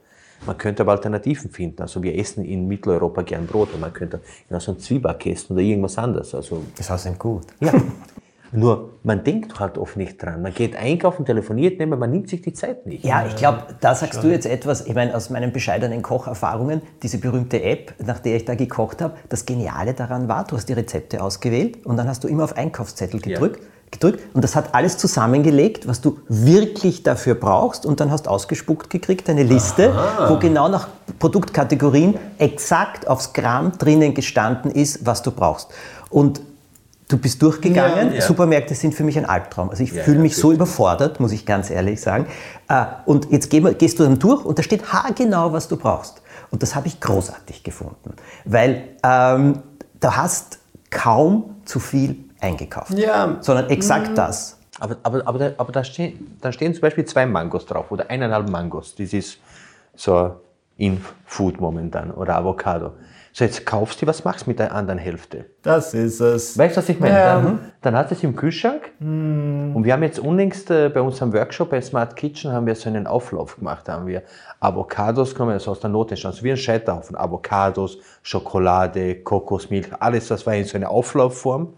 Man 0.47 0.59
könnte 0.59 0.83
aber 0.83 0.93
Alternativen 0.93 1.51
finden. 1.51 1.83
Also 1.83 2.03
wir 2.03 2.17
essen 2.19 2.45
in 2.45 2.67
Mitteleuropa 2.67 3.23
gern 3.23 3.47
Brot, 3.47 3.69
aber 3.73 3.81
man 3.81 3.93
könnte 3.93 4.21
genauso 4.49 4.73
einen 4.73 4.81
Zwieback 4.81 5.27
essen 5.27 5.53
oder 5.53 5.63
irgendwas 5.63 5.99
anderes. 5.99 6.35
Also, 6.35 6.63
das 6.77 6.91
heißt 6.91 7.19
gut. 7.19 7.47
Ja. 7.61 7.73
Nur 8.53 8.91
man 9.03 9.23
denkt 9.25 9.61
halt 9.61 9.79
oft 9.79 9.97
nicht 9.97 10.23
dran. 10.23 10.43
Man 10.43 10.53
geht 10.53 10.77
einkaufen, 10.77 11.25
telefoniert 11.25 11.79
nicht 11.79 11.89
mehr, 11.89 11.99
man 11.99 12.11
nimmt 12.11 12.29
sich 12.29 12.43
die 12.43 12.53
Zeit 12.53 12.87
nicht. 12.87 13.05
Ja, 13.05 13.25
ich 13.27 13.37
glaube, 13.37 13.63
da 13.81 13.95
sagst 13.95 14.23
du 14.23 14.29
jetzt 14.29 14.47
etwas, 14.47 14.87
ich 14.87 14.95
meine, 14.95 15.15
aus 15.15 15.31
meinen 15.31 15.53
bescheidenen 15.53 16.03
Kocherfahrungen, 16.03 16.83
diese 17.03 17.19
berühmte 17.19 17.63
App, 17.63 17.95
nach 18.05 18.19
der 18.19 18.37
ich 18.37 18.45
da 18.45 18.55
gekocht 18.55 19.03
habe, 19.03 19.15
das 19.29 19.47
Geniale 19.47 19.95
daran 19.95 20.29
war, 20.29 20.45
du 20.45 20.57
hast 20.57 20.69
die 20.69 20.73
Rezepte 20.73 21.23
ausgewählt 21.23 21.87
und 21.87 21.97
dann 21.97 22.09
hast 22.09 22.25
du 22.25 22.29
immer 22.29 22.45
auf 22.45 22.57
Einkaufszettel 22.57 23.21
gedrückt. 23.21 23.61
Ja. 23.61 23.67
Gedrückt 23.93 24.21
und 24.35 24.45
das 24.45 24.55
hat 24.55 24.73
alles 24.73 24.99
zusammengelegt, 24.99 25.89
was 25.89 26.01
du 26.01 26.21
wirklich 26.29 27.03
dafür 27.03 27.35
brauchst 27.35 27.85
und 27.85 27.99
dann 27.99 28.13
hast 28.13 28.29
ausgespuckt 28.29 28.89
gekriegt, 28.89 29.29
eine 29.29 29.43
Liste, 29.43 29.91
Aha. 29.91 30.31
wo 30.31 30.39
genau 30.39 30.69
nach 30.69 30.87
Produktkategorien 31.19 32.15
exakt 32.39 33.09
aufs 33.09 33.33
Gramm 33.33 33.73
drinnen 33.79 34.15
gestanden 34.15 34.71
ist, 34.71 35.07
was 35.07 35.23
du 35.23 35.33
brauchst. 35.33 35.71
Und 36.09 36.41
Du 37.11 37.19
bist 37.19 37.43
durchgegangen. 37.43 38.11
Ja, 38.11 38.15
ja. 38.15 38.21
Supermärkte 38.21 38.75
sind 38.75 38.95
für 38.95 39.03
mich 39.03 39.19
ein 39.19 39.25
Albtraum. 39.25 39.69
Also 39.71 39.83
ich 39.83 39.91
ja, 39.91 40.05
fühle 40.05 40.21
mich 40.21 40.37
so 40.37 40.53
überfordert, 40.53 41.19
muss 41.19 41.33
ich 41.33 41.45
ganz 41.45 41.69
ehrlich 41.69 42.01
sagen. 42.01 42.27
Äh, 42.69 42.85
und 43.05 43.33
jetzt 43.33 43.51
gehst 43.51 43.99
du 43.99 44.05
dann 44.05 44.21
durch 44.21 44.45
und 44.45 44.59
da 44.59 44.63
steht 44.63 44.93
haargenau, 44.93 45.53
was 45.53 45.67
du 45.67 45.77
brauchst. 45.77 46.23
Und 46.51 46.63
das 46.63 46.77
habe 46.77 46.87
ich 46.87 47.01
großartig 47.01 47.65
gefunden, 47.65 48.15
weil 48.45 48.85
ähm, 49.03 49.63
du 49.99 50.17
hast 50.17 50.59
kaum 50.91 51.57
zu 51.65 51.81
viel 51.81 52.17
eingekauft, 52.41 52.95
ja. 52.95 53.39
sondern 53.41 53.71
exakt 53.71 54.11
mhm. 54.11 54.15
das. 54.15 54.57
Aber, 54.79 54.97
aber, 55.03 55.27
aber, 55.27 55.39
da, 55.39 55.53
aber 55.59 55.73
da, 55.73 55.83
stehen, 55.83 56.39
da 56.41 56.53
stehen 56.53 56.73
zum 56.75 56.83
Beispiel 56.83 57.05
zwei 57.05 57.27
Mangos 57.27 57.67
drauf 57.67 57.91
oder 57.91 58.09
eineinhalb 58.09 58.49
Mangos. 58.49 58.95
Das 58.95 59.13
ist 59.13 59.39
so 59.97 60.37
in 60.81 61.05
Food 61.27 61.61
momentan 61.61 62.11
oder 62.11 62.37
Avocado. 62.37 62.93
So, 63.33 63.45
jetzt 63.45 63.65
kaufst 63.65 64.03
du, 64.03 64.07
was 64.09 64.25
machst 64.25 64.47
du 64.47 64.51
mit 64.51 64.59
der 64.59 64.75
anderen 64.75 64.99
Hälfte? 64.99 65.45
Das 65.63 65.95
ist 65.95 66.19
es. 66.19 66.59
Weißt 66.59 66.77
du, 66.77 66.81
was 66.81 66.89
ich 66.89 66.99
meine? 66.99 67.15
Ja. 67.15 67.35
Dann, 67.35 67.61
dann 67.81 67.97
hast 67.97 68.11
du 68.11 68.17
es 68.17 68.25
im 68.25 68.35
Kühlschrank. 68.35 68.91
Mm. 68.99 69.77
Und 69.77 69.85
wir 69.85 69.93
haben 69.93 70.03
jetzt 70.03 70.19
unlängst 70.19 70.69
äh, 70.71 70.89
bei 70.89 71.01
unserem 71.01 71.33
Workshop 71.33 71.71
bei 71.71 71.81
Smart 71.81 72.17
Kitchen 72.17 72.51
haben 72.51 72.67
wir 72.67 72.75
so 72.75 72.89
einen 72.89 73.07
Auflauf 73.07 73.57
gemacht. 73.57 73.87
Da 73.87 73.93
haben 73.93 74.07
wir 74.07 74.25
Avocados, 74.59 75.35
kommen 75.35 75.53
also 75.53 75.71
aus 75.71 75.79
der 75.79 75.91
Notenstand, 75.91 76.35
so 76.35 76.43
wie 76.43 76.51
ein 76.51 76.57
Scheiterhaufen. 76.57 77.15
Avocados, 77.15 77.99
Schokolade, 78.23 79.17
Kokosmilch, 79.17 79.89
alles, 80.01 80.27
das 80.27 80.45
war 80.45 80.55
in 80.55 80.65
so 80.65 80.77
einer 80.77 80.91
Auflaufform. 80.91 81.75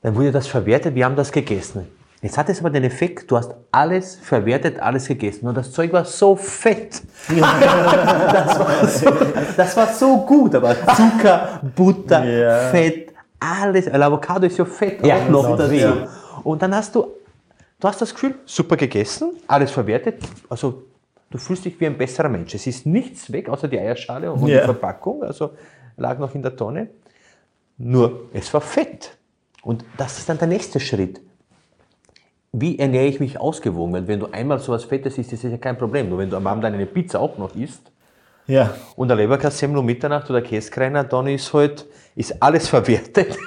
Dann 0.00 0.16
wurde 0.16 0.32
das 0.32 0.46
verwertet, 0.46 0.94
wir 0.94 1.04
haben 1.04 1.16
das 1.16 1.30
gegessen. 1.30 1.88
Jetzt 2.22 2.38
hat 2.38 2.48
es 2.48 2.60
aber 2.60 2.70
den 2.70 2.84
Effekt, 2.84 3.28
du 3.28 3.36
hast 3.36 3.52
alles 3.72 4.14
verwertet, 4.14 4.78
alles 4.78 5.08
gegessen 5.08 5.48
und 5.48 5.56
das 5.56 5.72
Zeug 5.72 5.92
war 5.92 6.04
so 6.04 6.36
fett. 6.36 7.02
das, 7.28 8.58
war 8.60 8.86
so, 8.86 9.10
das 9.56 9.76
war 9.76 9.86
so 9.88 10.18
gut, 10.18 10.54
aber 10.54 10.76
Zucker, 10.94 11.60
Butter, 11.74 12.24
yeah. 12.24 12.70
Fett, 12.70 13.12
alles. 13.40 13.92
Weil 13.92 14.04
Avocado 14.04 14.46
ist 14.46 14.56
ja 14.56 14.64
fett 14.64 15.04
ja, 15.04 15.16
auch 15.16 15.28
noch 15.28 15.56
dazu. 15.56 15.74
Ja. 15.74 16.08
Und 16.44 16.62
dann 16.62 16.72
hast 16.76 16.94
du, 16.94 17.08
du 17.80 17.88
hast 17.88 18.00
das 18.00 18.14
Gefühl, 18.14 18.36
super 18.44 18.76
gegessen, 18.76 19.32
alles 19.48 19.72
verwertet, 19.72 20.22
also 20.48 20.84
du 21.28 21.38
fühlst 21.38 21.64
dich 21.64 21.80
wie 21.80 21.86
ein 21.86 21.98
besserer 21.98 22.28
Mensch. 22.28 22.54
Es 22.54 22.68
ist 22.68 22.86
nichts 22.86 23.32
weg, 23.32 23.48
außer 23.48 23.66
die 23.66 23.80
Eierschale 23.80 24.30
und 24.30 24.46
die 24.46 24.58
Verpackung, 24.58 25.24
also 25.24 25.50
lag 25.96 26.20
noch 26.20 26.32
in 26.36 26.42
der 26.42 26.54
Tonne. 26.54 26.86
Nur, 27.78 28.28
es 28.32 28.54
war 28.54 28.60
fett. 28.60 29.16
Und 29.64 29.84
das 29.96 30.18
ist 30.18 30.28
dann 30.28 30.38
der 30.38 30.46
nächste 30.46 30.78
Schritt 30.78 31.20
wie 32.52 32.78
ernähre 32.78 33.06
ich 33.06 33.18
mich 33.18 33.40
ausgewogen? 33.40 33.94
Weil 33.94 34.06
wenn 34.06 34.20
du 34.20 34.26
einmal 34.26 34.58
so 34.58 34.72
was 34.72 34.84
Fettes 34.84 35.16
isst, 35.18 35.32
ist 35.32 35.44
das 35.44 35.50
ja 35.50 35.58
kein 35.58 35.78
Problem. 35.78 36.08
Nur 36.08 36.18
wenn 36.18 36.30
du 36.30 36.36
am 36.36 36.46
Abend 36.46 36.64
eine 36.64 36.86
Pizza 36.86 37.18
auch 37.18 37.38
noch 37.38 37.56
isst 37.56 37.90
ja. 38.46 38.74
und 38.94 39.10
eine 39.10 39.22
Leberkassemmel 39.22 39.78
um 39.78 39.86
Mitternacht 39.86 40.28
oder 40.28 40.42
Käskreiner, 40.42 41.04
dann 41.04 41.26
ist 41.28 41.52
halt 41.52 41.86
ist 42.14 42.42
alles 42.42 42.68
verwertet. 42.68 43.38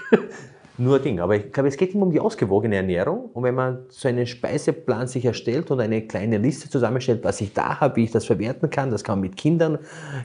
Nur 0.77 0.97
ein 0.97 1.03
Ding. 1.03 1.19
Aber 1.19 1.35
ich 1.35 1.53
glaube, 1.53 1.69
es 1.69 1.77
geht 1.77 1.93
immer 1.93 2.05
um 2.05 2.11
die 2.11 2.19
ausgewogene 2.19 2.75
Ernährung. 2.75 3.29
Und 3.33 3.43
wenn 3.43 3.55
man 3.55 3.85
so 3.89 4.07
einen 4.07 4.25
Speiseplan 4.25 5.07
sich 5.07 5.23
erstellt 5.23 5.71
und 5.71 5.79
eine 5.79 6.01
kleine 6.01 6.37
Liste 6.37 6.69
zusammenstellt, 6.69 7.23
was 7.23 7.39
ich 7.39 7.53
da 7.53 7.79
habe, 7.79 7.95
wie 7.97 8.05
ich 8.05 8.11
das 8.11 8.25
verwerten 8.25 8.69
kann, 8.69 8.91
das 8.91 9.03
kann 9.03 9.19
man 9.19 9.29
mit 9.29 9.37
Kindern 9.37 9.77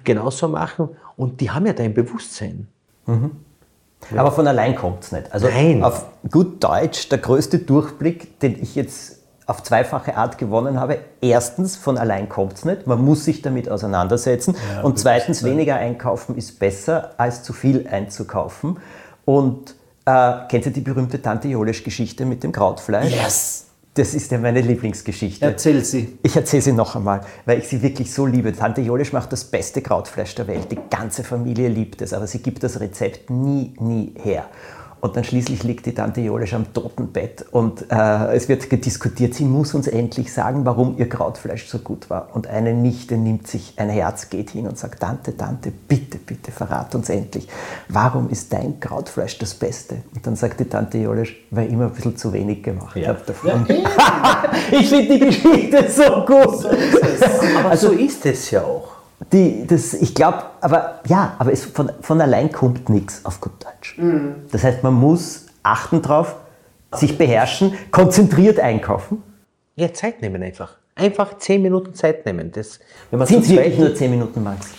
genauso 0.03 0.49
machen. 0.49 0.89
Und 1.17 1.41
die 1.41 1.51
haben 1.51 1.67
ja 1.67 1.73
dein 1.73 1.95
Bewusstsein. 1.95 2.67
Mhm. 3.07 3.31
Ja. 4.11 4.21
Aber 4.21 4.33
von 4.33 4.47
allein 4.47 4.75
kommt 4.75 5.05
es 5.05 5.13
nicht. 5.13 5.33
Also 5.33 5.49
Nein. 5.49 5.85
auf 5.85 6.07
gut 6.31 6.63
Deutsch, 6.63 7.09
der 7.09 7.19
größte 7.19 7.59
Durchblick, 7.59 8.41
den 8.41 8.61
ich 8.61 8.75
jetzt 8.75 9.19
auf 9.47 9.63
zweifache 9.63 10.17
Art 10.17 10.39
gewonnen 10.39 10.79
habe. 10.79 10.99
Erstens, 11.21 11.77
von 11.77 11.99
allein 11.99 12.29
kommt 12.29 12.55
es 12.55 12.65
nicht. 12.65 12.87
Man 12.87 13.05
muss 13.05 13.25
sich 13.25 13.43
damit 13.43 13.69
auseinandersetzen. 13.69 14.55
Ja, 14.75 14.83
und 14.83 14.99
zweitens, 14.99 15.43
weniger 15.43 15.75
einkaufen 15.77 16.37
ist 16.37 16.61
besser, 16.61 17.15
als 17.17 17.43
zu 17.43 17.53
viel 17.53 17.89
einzukaufen. 17.89 18.79
Und 19.25 19.75
äh, 20.07 20.33
kennt 20.49 20.67
ihr 20.67 20.73
die 20.73 20.81
berühmte 20.81 21.21
Tante 21.21 21.49
Jolesch-Geschichte 21.49 22.25
mit 22.25 22.45
dem 22.45 22.53
Krautfleisch? 22.53 23.13
Yes! 23.13 23.70
Das 24.01 24.15
ist 24.15 24.31
ja 24.31 24.39
meine 24.39 24.63
Lieblingsgeschichte. 24.63 25.45
Erzähl 25.45 25.85
sie. 25.85 26.17
Ich 26.23 26.35
erzähle 26.35 26.63
sie 26.63 26.73
noch 26.73 26.97
einmal, 26.97 27.21
weil 27.45 27.59
ich 27.59 27.69
sie 27.69 27.83
wirklich 27.83 28.11
so 28.15 28.25
liebe. 28.25 28.51
Tante 28.55 28.81
Jolisch 28.81 29.13
macht 29.13 29.31
das 29.31 29.45
beste 29.45 29.83
Krautfleisch 29.83 30.35
der 30.37 30.47
Welt. 30.47 30.73
Die 30.73 30.79
ganze 30.89 31.23
Familie 31.23 31.69
liebt 31.69 32.01
es, 32.01 32.15
aber 32.15 32.27
sie 32.27 32.39
gibt 32.39 32.63
das 32.63 32.81
Rezept 32.81 33.29
nie, 33.29 33.75
nie 33.79 34.15
her. 34.23 34.47
Und 35.01 35.17
dann 35.17 35.25
schließlich 35.25 35.63
liegt 35.63 35.87
die 35.87 35.95
Tante 35.95 36.21
Jolisch 36.21 36.53
am 36.53 36.73
Totenbett 36.75 37.47
und 37.53 37.91
äh, 37.91 38.35
es 38.35 38.49
wird 38.49 38.71
diskutiert, 38.85 39.35
sie 39.35 39.45
muss 39.45 39.73
uns 39.73 39.89
endlich 39.89 40.33
sagen, 40.33 40.67
warum 40.67 40.99
ihr 40.99 41.09
Krautfleisch 41.09 41.67
so 41.69 41.79
gut 41.79 42.11
war. 42.11 42.29
Und 42.35 42.47
eine 42.47 42.75
Nichte 42.75 43.17
nimmt 43.17 43.47
sich 43.47 43.75
ein 43.77 43.89
Herz, 43.89 44.29
geht 44.29 44.51
hin 44.51 44.67
und 44.67 44.77
sagt, 44.77 45.01
Tante, 45.01 45.37
Tante, 45.37 45.71
bitte, 45.71 46.19
bitte, 46.19 46.53
verrat 46.53 46.95
uns 46.95 47.09
endlich, 47.09 47.49
warum 47.89 48.29
ist 48.29 48.53
dein 48.53 48.79
Krautfleisch 48.79 49.39
das 49.39 49.55
Beste? 49.55 50.03
Und 50.15 50.27
dann 50.27 50.37
sagt 50.37 50.61
die 50.61 50.67
Tante 50.67 50.99
Jolisch, 50.99 51.37
weil 51.51 51.69
ich 51.69 51.73
immer 51.73 51.87
ein 51.87 51.93
bisschen 51.93 52.17
zu 52.17 52.33
wenig 52.33 52.63
gemacht 52.63 52.97
ja. 52.97 53.09
habe 53.09 53.21
davon. 53.27 53.67
Ja, 53.69 54.53
ich 54.71 54.89
finde 54.89 55.15
die 55.15 55.21
Geschichte 55.21 55.91
so 55.91 56.25
gut. 56.27 56.61
So 56.61 56.69
Aber 57.59 57.71
also, 57.71 57.89
so 57.89 57.93
ist 57.95 58.27
es 58.27 58.51
ja 58.51 58.63
auch. 58.63 59.00
Die, 59.33 59.67
das, 59.67 59.93
ich 59.95 60.15
glaube, 60.15 60.45
aber 60.61 61.01
ja, 61.07 61.35
aber 61.39 61.53
es, 61.53 61.65
von, 61.65 61.93
von 62.01 62.21
allein 62.21 62.51
kommt 62.51 62.89
nichts 62.89 63.25
auf 63.25 63.41
gut 63.41 63.53
Deutsch. 63.63 63.99
Mhm. 63.99 64.35
Das 64.51 64.65
heißt, 64.65 64.83
man 64.83 64.95
muss 64.95 65.47
achten 65.63 66.01
drauf, 66.01 66.37
sich 66.93 67.19
beherrschen, 67.19 67.75
konzentriert 67.91 68.59
einkaufen. 68.59 69.23
Ja, 69.77 69.93
Zeit 69.93 70.23
nehmen 70.23 70.43
einfach. 70.43 70.77
Einfach 70.95 71.39
zehn 71.39 71.63
Minuten 71.63 71.95
Zeit 71.95 72.27
nehmen. 72.27 72.51
Das, 72.51 72.81
wenn 73.11 73.19
man 73.19 73.29
Sind 73.29 73.45
es 73.45 73.51
wirklich 73.51 73.79
nur 73.79 73.95
zehn 73.95 74.11
Minuten, 74.11 74.43
Max? 74.43 74.71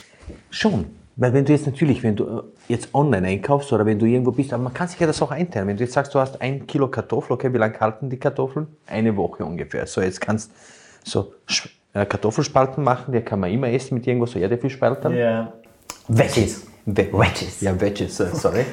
Schon. 0.50 0.86
Weil 1.16 1.34
wenn 1.34 1.46
du 1.46 1.52
jetzt 1.52 1.66
natürlich, 1.66 2.04
wenn 2.04 2.16
du 2.16 2.24
äh, 2.24 2.42
jetzt 2.68 2.94
online 2.94 3.28
einkaufst 3.28 3.72
oder 3.74 3.86
wenn 3.86 4.00
du 4.00 4.06
irgendwo 4.06 4.32
bist, 4.32 4.54
aber 4.54 4.64
man 4.64 4.74
kann 4.74 4.88
sich 4.88 5.00
ja 5.00 5.08
das 5.08 5.22
auch 5.22 5.32
einteilen. 5.32 5.68
Wenn 5.68 5.78
du 5.78 5.84
jetzt 5.84 5.94
sagst, 5.94 6.14
du 6.16 6.20
hast 6.20 6.42
ein 6.42 6.66
Kilo 6.68 6.88
Kartoffeln, 6.88 7.34
okay, 7.34 7.54
wie 7.54 7.58
lange 7.58 7.80
halten 7.80 8.10
die 8.10 8.18
Kartoffeln? 8.18 8.68
Eine 8.88 9.16
Woche 9.16 9.46
ungefähr. 9.46 9.86
So, 9.88 10.02
jetzt 10.02 10.20
kannst 10.20 10.52
so 11.04 11.34
äh, 11.48 11.54
Kartoffelspalten 11.94 12.84
machen, 12.84 13.12
die 13.12 13.22
kann 13.22 13.40
man 13.40 13.52
immer 13.52 13.68
essen 13.68 13.96
mit 13.96 14.08
irgendwo 14.08 14.26
so 14.26 14.40
Erdäpfelspalten. 14.40 15.14
Veggies. 16.08 16.66
Ve 16.86 17.10
Veggies. 17.12 17.62
Ja, 17.62 17.80
Veggies, 17.80 18.20
äh, 18.20 18.28
sorry. 18.34 18.66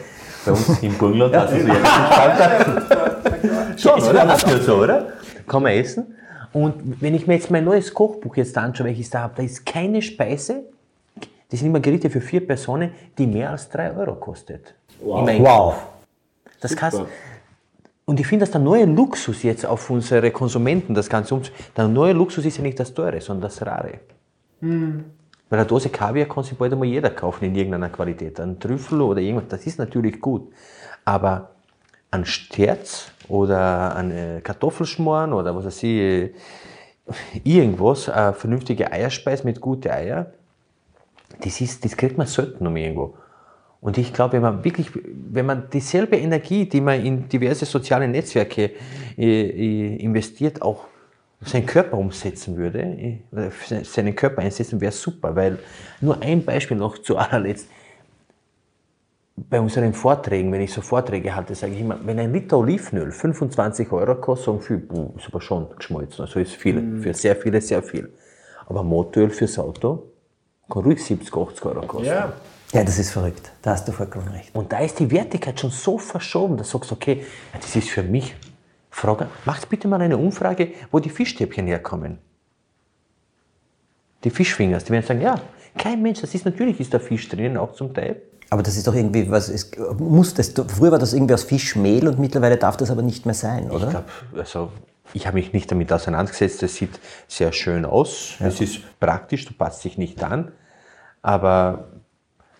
Bei 0.44 0.52
uns 0.52 0.83
im 0.83 0.94
Burgenland 0.94 1.35
ja, 1.35 1.40
hat 1.40 1.52
es 1.52 1.62
so 1.62 1.68
Erdäpfelspalten. 1.68 3.76
Schon, 3.78 4.02
oder? 4.02 4.26
Das 4.26 4.42
ist 4.44 4.64
so, 4.64 4.76
oder? 4.76 5.12
Kann 5.46 5.62
man 5.62 5.72
essen. 5.72 6.14
Und 6.52 7.00
wenn 7.00 7.14
ich 7.14 7.26
mir 7.26 7.35
jetzt 7.35 7.50
mein 7.50 7.64
neues 7.64 7.92
Kochbuch 7.92 8.37
jetzt 8.37 8.57
anschaue, 8.57 8.87
welches 8.87 9.11
da 9.11 9.20
habe, 9.20 9.35
da 9.37 9.42
ist 9.42 9.66
keine 9.66 10.00
Speise, 10.00 10.64
das 11.50 11.61
sind 11.61 11.68
immer 11.68 11.81
Gerichte 11.81 12.11
für 12.11 12.20
vier 12.20 12.46
Personen, 12.46 12.92
die 13.16 13.26
mehr 13.26 13.50
als 13.50 13.68
drei 13.68 13.94
Euro 13.94 14.14
kostet. 14.14 14.74
Wow. 15.00 15.28
wow. 15.38 15.74
Das 16.61 16.74
kannst, 16.74 17.02
und 18.09 18.18
ich 18.18 18.27
finde, 18.27 18.44
dass 18.44 18.53
der 18.53 18.62
neue 18.62 18.87
Luxus 18.87 19.42
jetzt 19.42 19.66
auf 19.66 19.90
unsere 19.90 20.31
Konsumenten, 20.31 20.94
das 20.94 21.11
Ganze 21.11 21.35
um, 21.35 21.42
der 21.77 21.88
neue 21.88 22.14
Luxus 22.14 22.47
ist 22.47 22.57
ja 22.57 22.62
nicht 22.62 22.81
das 22.81 22.94
Teure, 22.94 23.21
sondern 23.21 23.42
das 23.42 23.61
Rare. 23.61 24.01
Mhm. 24.62 25.05
Weil 25.51 25.59
eine 25.59 25.68
Dose 25.68 25.90
Kaviar 25.90 26.25
kann 26.25 26.42
sich 26.42 26.57
bald 26.57 26.73
einmal 26.73 26.88
jeder 26.88 27.11
kaufen 27.11 27.44
in 27.44 27.55
irgendeiner 27.55 27.90
Qualität. 27.90 28.40
Ein 28.40 28.59
Trüffel 28.59 29.03
oder 29.03 29.21
irgendwas, 29.21 29.49
das 29.51 29.66
ist 29.66 29.79
natürlich 29.79 30.23
gut. 30.23 30.51
Aber 31.05 31.51
ein 32.11 32.25
Sterz 32.25 33.12
oder 33.29 33.94
ein 33.94 34.40
Kartoffelschmoren 34.42 35.35
oder 35.35 35.55
was 35.55 35.66
weiß 35.66 35.83
ich, 35.83 36.31
irgendwas, 37.44 38.09
eine 38.09 38.33
vernünftige 38.33 38.90
Eierspeise 38.90 39.44
mit 39.44 39.61
guten 39.61 39.90
Eier, 39.90 40.33
das, 41.42 41.61
ist, 41.61 41.85
das 41.85 41.94
kriegt 41.94 42.16
man 42.16 42.27
selten 42.27 42.66
um 42.66 42.75
irgendwo. 42.75 43.18
Und 43.80 43.96
ich 43.96 44.12
glaube, 44.12 44.34
wenn 44.34 44.42
man 44.42 44.64
wirklich, 44.64 44.90
wenn 44.94 45.46
man 45.46 45.70
dieselbe 45.70 46.16
Energie, 46.16 46.68
die 46.68 46.80
man 46.80 47.04
in 47.04 47.28
diverse 47.28 47.64
soziale 47.64 48.08
Netzwerke 48.08 48.72
äh, 49.16 49.96
investiert, 49.96 50.62
auch 50.62 50.86
seinen 51.40 51.66
Körper 51.66 51.96
umsetzen 51.96 52.56
würde, 52.56 52.80
äh, 52.80 53.84
seinen 53.84 54.16
Körper 54.16 54.42
einsetzen, 54.42 54.80
wäre 54.80 54.92
super. 54.92 55.34
Weil 55.36 55.58
nur 56.00 56.20
ein 56.20 56.44
Beispiel 56.44 56.76
noch 56.76 56.98
zu 56.98 57.16
allerletzt. 57.16 57.68
Bei 59.36 59.60
unseren 59.60 59.94
Vorträgen, 59.94 60.50
wenn 60.50 60.62
ich 60.62 60.72
so 60.72 60.80
Vorträge 60.80 61.36
halte, 61.36 61.54
sage 61.54 61.72
ich 61.72 61.80
immer, 61.80 61.96
wenn 62.04 62.18
ein 62.18 62.32
Liter 62.32 62.58
Olivenöl 62.58 63.12
25 63.12 63.92
Euro 63.92 64.16
kostet, 64.16 64.46
sagen 64.46 64.60
viele, 64.60 65.12
ist 65.16 65.28
aber 65.28 65.40
schon 65.40 65.68
geschmolzen. 65.76 66.24
Also 66.24 66.40
ist 66.40 66.56
viel, 66.56 66.82
mm. 66.82 67.02
für 67.02 67.14
sehr 67.14 67.36
viele 67.36 67.60
sehr 67.60 67.80
viel. 67.84 68.12
Aber 68.66 68.82
Motoröl 68.82 69.30
fürs 69.30 69.56
Auto 69.60 70.10
kann 70.68 70.82
ruhig 70.82 71.04
70, 71.04 71.32
80 71.32 71.64
Euro 71.66 71.86
kosten. 71.86 72.06
Ja. 72.06 72.32
Ja, 72.72 72.85
das 72.85 72.98
ist 72.98 73.11
verrückt. 73.11 73.50
Da 73.62 73.72
hast 73.72 73.88
du 73.88 73.92
vollkommen 73.92 74.28
recht. 74.28 74.54
Und 74.54 74.72
da 74.72 74.81
ist 74.81 74.98
die 74.98 75.11
Wertigkeit 75.11 75.59
schon 75.59 75.70
so 75.70 75.98
verschoben, 75.98 76.57
dass 76.57 76.70
du 76.70 76.78
sagst, 76.78 76.92
okay, 76.92 77.24
das 77.61 77.74
ist 77.76 77.88
für 77.88 78.02
mich. 78.02 78.35
Frage, 78.90 79.28
macht 79.44 79.68
bitte 79.68 79.87
mal 79.88 80.00
eine 80.00 80.18
Umfrage, 80.18 80.72
wo 80.90 80.98
die 80.98 81.11
Fischstäbchen 81.11 81.66
herkommen. 81.66 82.18
Die 84.24 84.31
Fischfingers, 84.31 84.85
die 84.85 84.92
werden 84.92 85.07
sagen, 85.07 85.20
ja, 85.20 85.40
kein 85.76 86.02
Mensch, 86.02 86.20
das 86.20 86.35
ist 86.35 86.44
natürlich 86.44 86.81
ist 86.81 86.92
da 86.92 86.98
Fisch 86.98 87.28
drin, 87.28 87.57
auch 87.57 87.72
zum 87.72 87.94
Teil. 87.94 88.20
Aber 88.50 88.62
das 88.62 88.76
ist 88.76 88.87
doch 88.87 88.94
irgendwie, 88.94 89.31
was 89.31 89.48
ist, 89.48 89.76
muss 89.98 90.35
das, 90.35 90.52
früher 90.68 90.90
war 90.90 90.98
das 90.98 91.12
irgendwie 91.12 91.35
aus 91.35 91.44
Fischmehl 91.44 92.09
und 92.09 92.18
mittlerweile 92.18 92.57
darf 92.57 92.76
das 92.76 92.90
aber 92.90 93.02
nicht 93.02 93.26
mehr 93.26 93.35
sein, 93.35 93.70
oder? 93.70 93.85
Ich 93.85 93.90
glaube, 93.90 94.07
also 94.37 94.72
ich 95.12 95.26
habe 95.26 95.37
mich 95.37 95.52
nicht 95.52 95.70
damit 95.70 95.92
auseinandergesetzt, 95.92 96.62
das 96.62 96.74
sieht 96.74 96.98
sehr 97.28 97.52
schön 97.52 97.85
aus, 97.85 98.35
ja. 98.40 98.46
es 98.46 98.61
ist 98.61 98.81
praktisch, 98.98 99.44
du 99.44 99.52
passt 99.52 99.85
dich 99.85 99.98
nicht 99.98 100.22
an, 100.22 100.50
aber 101.22 101.88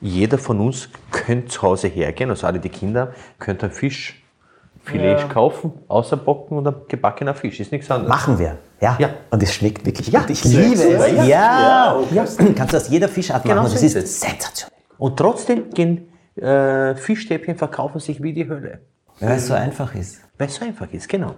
jeder 0.01 0.39
von 0.39 0.61
uns 0.61 0.89
könnte 1.11 1.49
zu 1.49 1.63
Hause 1.63 1.89
hergehen, 1.89 2.31
also 2.31 2.47
alle 2.47 2.61
die 2.61 2.69
Kinder, 2.69 3.13
könnte 3.39 3.67
ein 3.67 3.73
Fischfilet 3.73 5.21
ja. 5.21 5.29
kaufen, 5.29 5.73
außer 5.89 6.17
Bocken 6.17 6.59
und 6.59 6.67
ein 6.67 6.75
gebackener 6.87 7.35
Fisch. 7.35 7.61
Ist 7.61 7.73
nichts 7.73 7.91
anderes. 7.91 8.09
Machen 8.09 8.39
wir. 8.39 8.59
Ja. 8.81 8.97
ja. 8.99 9.11
Und 9.31 9.43
es 9.43 9.55
schmeckt 9.55 9.85
wirklich 9.85 10.09
ja. 10.09 10.21
gut. 10.21 10.31
Ich 10.31 10.45
liebe 10.45 10.75
es. 10.75 11.13
Ja. 11.17 11.25
ja. 11.25 12.03
ja. 12.13 12.25
Kannst 12.57 12.73
du 12.73 12.77
aus 12.77 12.89
jeder 12.89 13.09
Fischart 13.09 13.43
genau 13.43 13.63
machen. 13.63 13.73
Das 13.73 13.83
ist 13.83 13.97
es. 13.97 14.21
sensationell. 14.21 14.77
Und 14.99 15.17
trotzdem 15.17 15.71
gehen 15.71 16.09
äh, 16.37 16.95
Fischstäbchen 16.95 17.57
verkaufen 17.57 18.01
sich 18.01 18.23
wie 18.23 18.33
die 18.33 18.49
Hölle. 18.49 18.81
Weil 19.21 19.37
es 19.37 19.49
so 19.49 19.55
einfach 19.55 19.95
ist. 19.95 20.21
Weil 20.39 20.49
es 20.49 20.55
so 20.55 20.65
einfach 20.65 20.93
ist, 20.93 21.09
genau. 21.09 21.35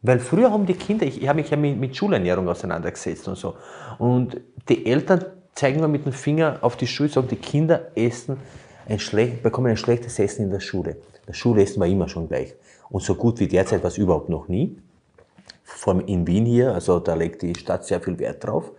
Weil 0.00 0.20
früher 0.20 0.50
haben 0.50 0.64
die 0.64 0.74
Kinder, 0.74 1.04
ich, 1.04 1.20
ich 1.20 1.28
habe 1.28 1.40
mich 1.40 1.50
ja 1.50 1.56
mit, 1.56 1.78
mit 1.78 1.96
Schulernährung 1.96 2.48
auseinandergesetzt 2.48 3.28
und 3.28 3.36
so. 3.36 3.56
Und 3.98 4.40
die 4.68 4.86
Eltern 4.86 5.24
zeigen 5.58 5.80
wir 5.80 5.88
mit 5.88 6.06
dem 6.06 6.12
Finger 6.12 6.58
auf 6.60 6.76
die 6.76 6.86
Schule, 6.86 7.08
sagen, 7.08 7.26
die 7.26 7.36
Kinder 7.36 7.88
essen 7.96 8.36
ein 8.86 9.00
schlecht, 9.00 9.42
bekommen 9.42 9.66
ein 9.66 9.76
schlechtes 9.76 10.16
Essen 10.20 10.44
in 10.44 10.50
der 10.50 10.60
Schule. 10.60 10.98
Das 11.26 11.36
Schulessen 11.36 11.80
war 11.80 11.88
immer 11.88 12.08
schon 12.08 12.28
gleich. 12.28 12.54
Und 12.88 13.02
so 13.02 13.16
gut 13.16 13.40
wie 13.40 13.48
derzeit 13.48 13.82
war 13.82 13.88
es 13.88 13.98
überhaupt 13.98 14.28
noch 14.28 14.46
nie. 14.46 14.78
Vor 15.64 15.94
allem 15.94 16.06
in 16.06 16.26
Wien 16.28 16.46
hier, 16.46 16.72
also 16.72 17.00
da 17.00 17.14
legt 17.14 17.42
die 17.42 17.56
Stadt 17.56 17.84
sehr 17.84 18.00
viel 18.00 18.20
Wert 18.20 18.44
drauf. 18.44 18.70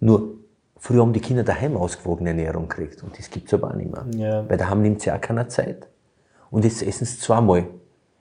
Nur, 0.00 0.34
früher 0.78 1.00
haben 1.00 1.12
die 1.12 1.20
Kinder 1.20 1.44
daheim 1.44 1.76
ausgewogene 1.76 2.30
Ernährung 2.30 2.68
gekriegt. 2.68 3.04
Und 3.04 3.16
das 3.16 3.30
gibt 3.30 3.46
es 3.46 3.54
aber 3.54 3.70
auch 3.70 3.76
nicht 3.76 3.90
mehr. 3.90 4.06
Ja. 4.16 4.50
Weil 4.50 4.58
daheim 4.58 4.82
nimmt 4.82 4.98
es 4.98 5.04
ja 5.04 5.14
auch 5.14 5.20
keiner 5.20 5.48
Zeit. 5.48 5.86
Und 6.50 6.64
jetzt 6.64 6.82
essen 6.82 7.04
sie 7.04 7.20
zweimal 7.20 7.68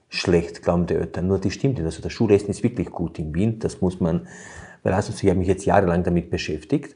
schlecht, 0.09 0.61
glauben 0.61 0.85
die 0.85 0.93
Eltern. 0.93 1.25
Nur 1.25 1.39
das 1.39 1.53
stimmt 1.53 1.79
nicht. 1.79 1.85
Also 1.85 2.03
das 2.03 2.13
Schulessen 2.13 2.51
ist 2.51 2.61
wirklich 2.61 2.91
gut 2.91 3.17
in 3.17 3.33
Wien. 3.33 3.57
Das 3.57 3.81
muss 3.81 3.99
man, 3.99 4.27
weil 4.83 4.93
also 4.93 5.11
ich 5.11 5.27
habe 5.27 5.39
mich 5.39 5.47
jetzt 5.47 5.65
jahrelang 5.65 6.03
damit 6.03 6.29
beschäftigt 6.29 6.95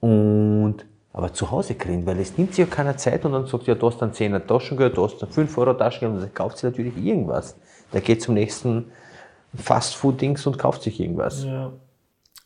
und 0.00 0.84
aber 1.12 1.32
zu 1.32 1.50
Hause 1.50 1.74
kriegen, 1.74 2.04
weil 2.04 2.18
es 2.20 2.36
nimmt 2.36 2.50
sich 2.50 2.58
ja 2.58 2.66
keiner 2.66 2.98
Zeit 2.98 3.24
und 3.24 3.32
dann 3.32 3.46
sagt, 3.46 3.66
ja, 3.66 3.74
du 3.74 3.86
hast 3.86 3.98
dann 3.98 4.12
10er 4.12 4.46
Taschengeld, 4.46 4.98
du 4.98 5.04
hast 5.04 5.18
dann 5.18 5.30
5 5.30 5.56
Euro 5.56 5.72
Taschengeld 5.72 6.12
und 6.12 6.20
dann 6.20 6.34
kauft 6.34 6.58
sie 6.58 6.66
natürlich 6.66 6.94
irgendwas. 6.96 7.56
Der 7.94 8.02
geht 8.02 8.20
zum 8.20 8.34
nächsten 8.34 8.92
Fastfood-Dings 9.54 10.46
und 10.46 10.58
kauft 10.58 10.82
sich 10.82 11.00
irgendwas. 11.00 11.44
Ja. 11.44 11.72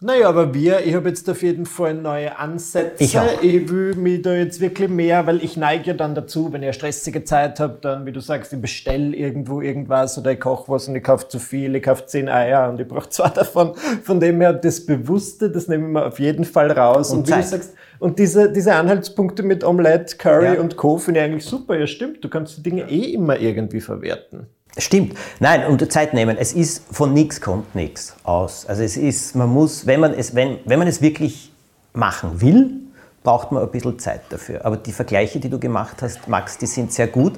Naja, 0.03 0.31
aber 0.31 0.55
wir, 0.55 0.87
ich 0.87 0.95
habe 0.95 1.11
jetzt 1.11 1.29
auf 1.29 1.43
jeden 1.43 1.67
Fall 1.67 1.93
neue 1.93 2.39
Ansätze. 2.39 3.05
Ich, 3.05 3.19
auch. 3.19 3.43
ich 3.43 3.69
will 3.69 3.95
mich 3.97 4.23
da 4.23 4.33
jetzt 4.33 4.59
wirklich 4.59 4.89
mehr, 4.89 5.27
weil 5.27 5.45
ich 5.45 5.59
neige 5.59 5.89
ja 5.89 5.93
dann 5.93 6.15
dazu, 6.15 6.51
wenn 6.55 6.63
ich 6.63 6.69
eine 6.69 6.73
stressige 6.73 7.23
Zeit 7.25 7.61
habe, 7.61 7.77
dann, 7.83 8.07
wie 8.07 8.13
du 8.13 8.21
sagst, 8.21 8.51
ich 8.55 8.61
bestelle 8.63 9.15
irgendwo 9.15 9.61
irgendwas 9.61 10.17
oder 10.17 10.33
ich 10.33 10.41
koche 10.41 10.73
was 10.73 10.89
und 10.89 10.97
ich 10.97 11.03
kaufe 11.03 11.29
zu 11.29 11.39
viel, 11.39 11.75
ich 11.77 11.83
kaufe 11.83 12.07
zehn 12.07 12.31
Eier 12.31 12.71
und 12.71 12.81
ich 12.81 12.89
brauche 12.89 13.09
zwei 13.11 13.29
davon. 13.29 13.75
Von 14.03 14.21
dem 14.21 14.41
her, 14.41 14.55
das 14.55 14.87
Bewusste, 14.87 15.51
das 15.51 15.69
nehmen 15.69 15.93
wir 15.93 16.07
auf 16.07 16.19
jeden 16.19 16.47
Fall 16.47 16.71
raus. 16.71 17.11
Und, 17.11 17.19
und 17.19 17.29
wie 17.29 17.33
du 17.33 17.43
sagst, 17.43 17.75
und 17.99 18.19
diese, 18.19 18.51
diese 18.51 18.75
Anhaltspunkte 18.75 19.43
mit 19.43 19.63
Omelette, 19.63 20.17
Curry 20.17 20.55
ja. 20.55 20.61
und 20.61 20.79
Co. 20.79 20.97
finde 20.97 21.21
ich 21.21 21.27
eigentlich 21.27 21.45
super. 21.45 21.79
Ja, 21.79 21.87
stimmt. 21.87 22.25
Du 22.25 22.31
kannst 22.31 22.57
die 22.57 22.63
Dinge 22.63 22.91
eh 22.91 23.13
immer 23.13 23.39
irgendwie 23.39 23.83
verwerten. 23.83 24.47
Stimmt. 24.79 25.17
Nein, 25.41 25.67
und 25.67 25.91
Zeit 25.93 26.15
nehmen. 26.15 26.37
Es 26.39 26.53
ist, 26.53 26.85
von 26.95 27.13
nichts 27.13 27.41
kommt 27.41 27.75
nichts 27.75 28.15
aus. 28.23 28.67
Also 28.67 28.83
es 28.83 28.97
ist, 28.97 29.35
man 29.35 29.49
muss, 29.49 29.87
wenn 29.87 30.01
man 30.01 30.15
es, 30.15 30.35
wenn, 30.35 30.59
wenn 30.65 30.79
man 30.79 30.89
es 30.89 31.03
wirklich 31.03 31.53
machen 31.93 32.41
will, 32.41 32.77
braucht 33.23 33.53
man 33.53 33.63
ein 33.63 33.71
bisschen 33.71 33.99
Zeit 33.99 34.23
dafür. 34.31 34.65
Aber 34.65 34.77
die 34.77 34.93
Vergleiche, 34.93 35.41
die 35.41 35.49
du 35.51 35.59
gemacht 35.59 35.97
hast, 36.01 36.29
Max, 36.29 36.57
die 36.57 36.67
sind 36.67 36.93
sehr 36.93 37.09
gut. 37.09 37.35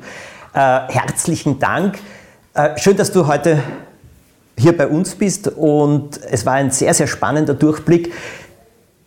Äh, 0.54 0.58
herzlichen 0.88 1.58
Dank. 1.58 1.98
Äh, 2.54 2.76
schön, 2.78 2.96
dass 2.96 3.10
du 3.10 3.26
heute 3.26 3.62
hier 4.58 4.76
bei 4.76 4.86
uns 4.86 5.14
bist 5.14 5.48
und 5.48 6.20
es 6.24 6.44
war 6.44 6.54
ein 6.54 6.70
sehr, 6.70 6.92
sehr 6.92 7.06
spannender 7.06 7.54
Durchblick. 7.54 8.12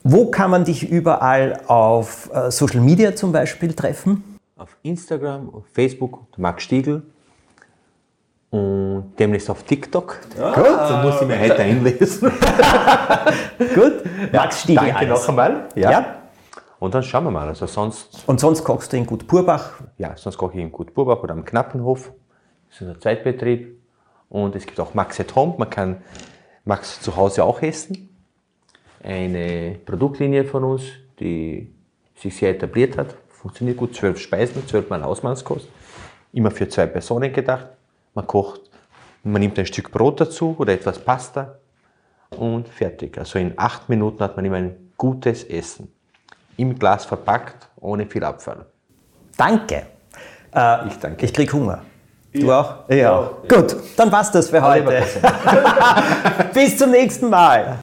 Wo 0.03 0.31
kann 0.31 0.49
man 0.49 0.65
dich 0.65 0.89
überall 0.89 1.61
auf 1.67 2.29
äh, 2.33 2.49
Social 2.49 2.81
Media 2.81 3.15
zum 3.15 3.31
Beispiel 3.31 3.73
treffen? 3.73 4.39
Auf 4.57 4.75
Instagram, 4.81 5.53
auf 5.53 5.63
Facebook, 5.73 6.25
Max 6.37 6.63
Stiegel 6.63 7.03
und 8.55 9.15
demnächst 9.19 9.49
auf 9.49 9.63
TikTok. 9.63 10.17
Ah, 10.39 10.53
Gut, 10.53 10.87
so 10.87 10.97
muss 10.97 11.21
ich 11.21 11.27
mir 11.27 11.39
heute 11.39 11.57
einlesen. 11.57 12.31
Gut, 13.75 14.03
Max 14.31 14.61
Stiegel. 14.61 14.85
Danke 14.85 14.97
alles. 14.99 15.09
noch 15.09 15.29
einmal. 15.29 15.67
Ja. 15.75 15.91
ja. 15.91 16.05
Und 16.79 16.93
dann 16.95 17.03
schauen 17.03 17.25
wir 17.25 17.31
mal. 17.31 17.49
Also 17.49 17.65
sonst 17.65 18.23
Und 18.25 18.39
sonst 18.39 18.63
kochst 18.63 18.93
du 18.93 18.97
in 18.97 19.05
Gut 19.05 19.27
Purbach? 19.27 19.81
Ja, 19.97 20.15
sonst 20.15 20.37
koche 20.37 20.53
ich 20.53 20.61
in 20.61 20.71
Gut 20.71 20.93
Purbach 20.93 21.21
oder 21.21 21.33
am 21.33 21.43
Knappenhof. 21.43 22.13
Das 22.69 22.79
ist 22.79 22.87
ein 22.87 23.01
Zweitbetrieb. 23.01 23.77
Und 24.29 24.55
es 24.55 24.65
gibt 24.65 24.79
auch 24.79 24.93
Max 24.93 25.19
at 25.19 25.35
Home. 25.35 25.55
Man 25.57 25.69
kann 25.69 25.97
Max 26.63 27.01
zu 27.01 27.17
Hause 27.17 27.43
auch 27.43 27.61
essen. 27.61 28.09
Eine 29.03 29.79
Produktlinie 29.85 30.45
von 30.45 30.63
uns, 30.63 30.83
die 31.19 31.73
sich 32.15 32.37
sehr 32.37 32.51
etabliert 32.51 32.97
hat. 32.97 33.15
Funktioniert 33.27 33.75
gut. 33.75 33.93
Zwölf 33.95 34.17
Speisen, 34.17 34.65
zwölf 34.65 34.89
Mal 34.89 35.03
Hausmannskost. 35.03 35.67
Immer 36.31 36.51
für 36.51 36.69
zwei 36.69 36.85
Personen 36.85 37.33
gedacht. 37.33 37.67
Man 38.15 38.25
kocht, 38.25 38.61
man 39.23 39.41
nimmt 39.41 39.59
ein 39.59 39.65
Stück 39.65 39.91
Brot 39.91 40.19
dazu 40.21 40.55
oder 40.57 40.73
etwas 40.73 40.97
Pasta 40.99 41.55
und 42.31 42.67
fertig. 42.67 43.17
Also 43.17 43.37
in 43.39 43.53
acht 43.57 43.87
Minuten 43.89 44.23
hat 44.23 44.35
man 44.35 44.45
immer 44.45 44.57
ein 44.57 44.91
gutes 44.97 45.43
Essen. 45.43 45.91
Im 46.57 46.79
Glas 46.79 47.05
verpackt, 47.05 47.69
ohne 47.75 48.05
viel 48.07 48.23
Abfall. 48.23 48.65
Danke. 49.37 49.85
Äh, 50.55 50.87
ich 50.87 50.97
danke. 50.99 51.25
Ich 51.25 51.33
krieg 51.33 51.51
Hunger. 51.51 51.81
Du 52.33 52.47
Ja. 52.47 52.59
auch? 52.61 52.89
Ja. 52.89 53.29
Gut, 53.47 53.75
dann 53.97 54.11
war's 54.11 54.31
das 54.31 54.49
für 54.49 54.61
heute. 54.61 55.03
Bis 56.53 56.77
zum 56.77 56.91
nächsten 56.91 57.29
Mal. 57.29 57.79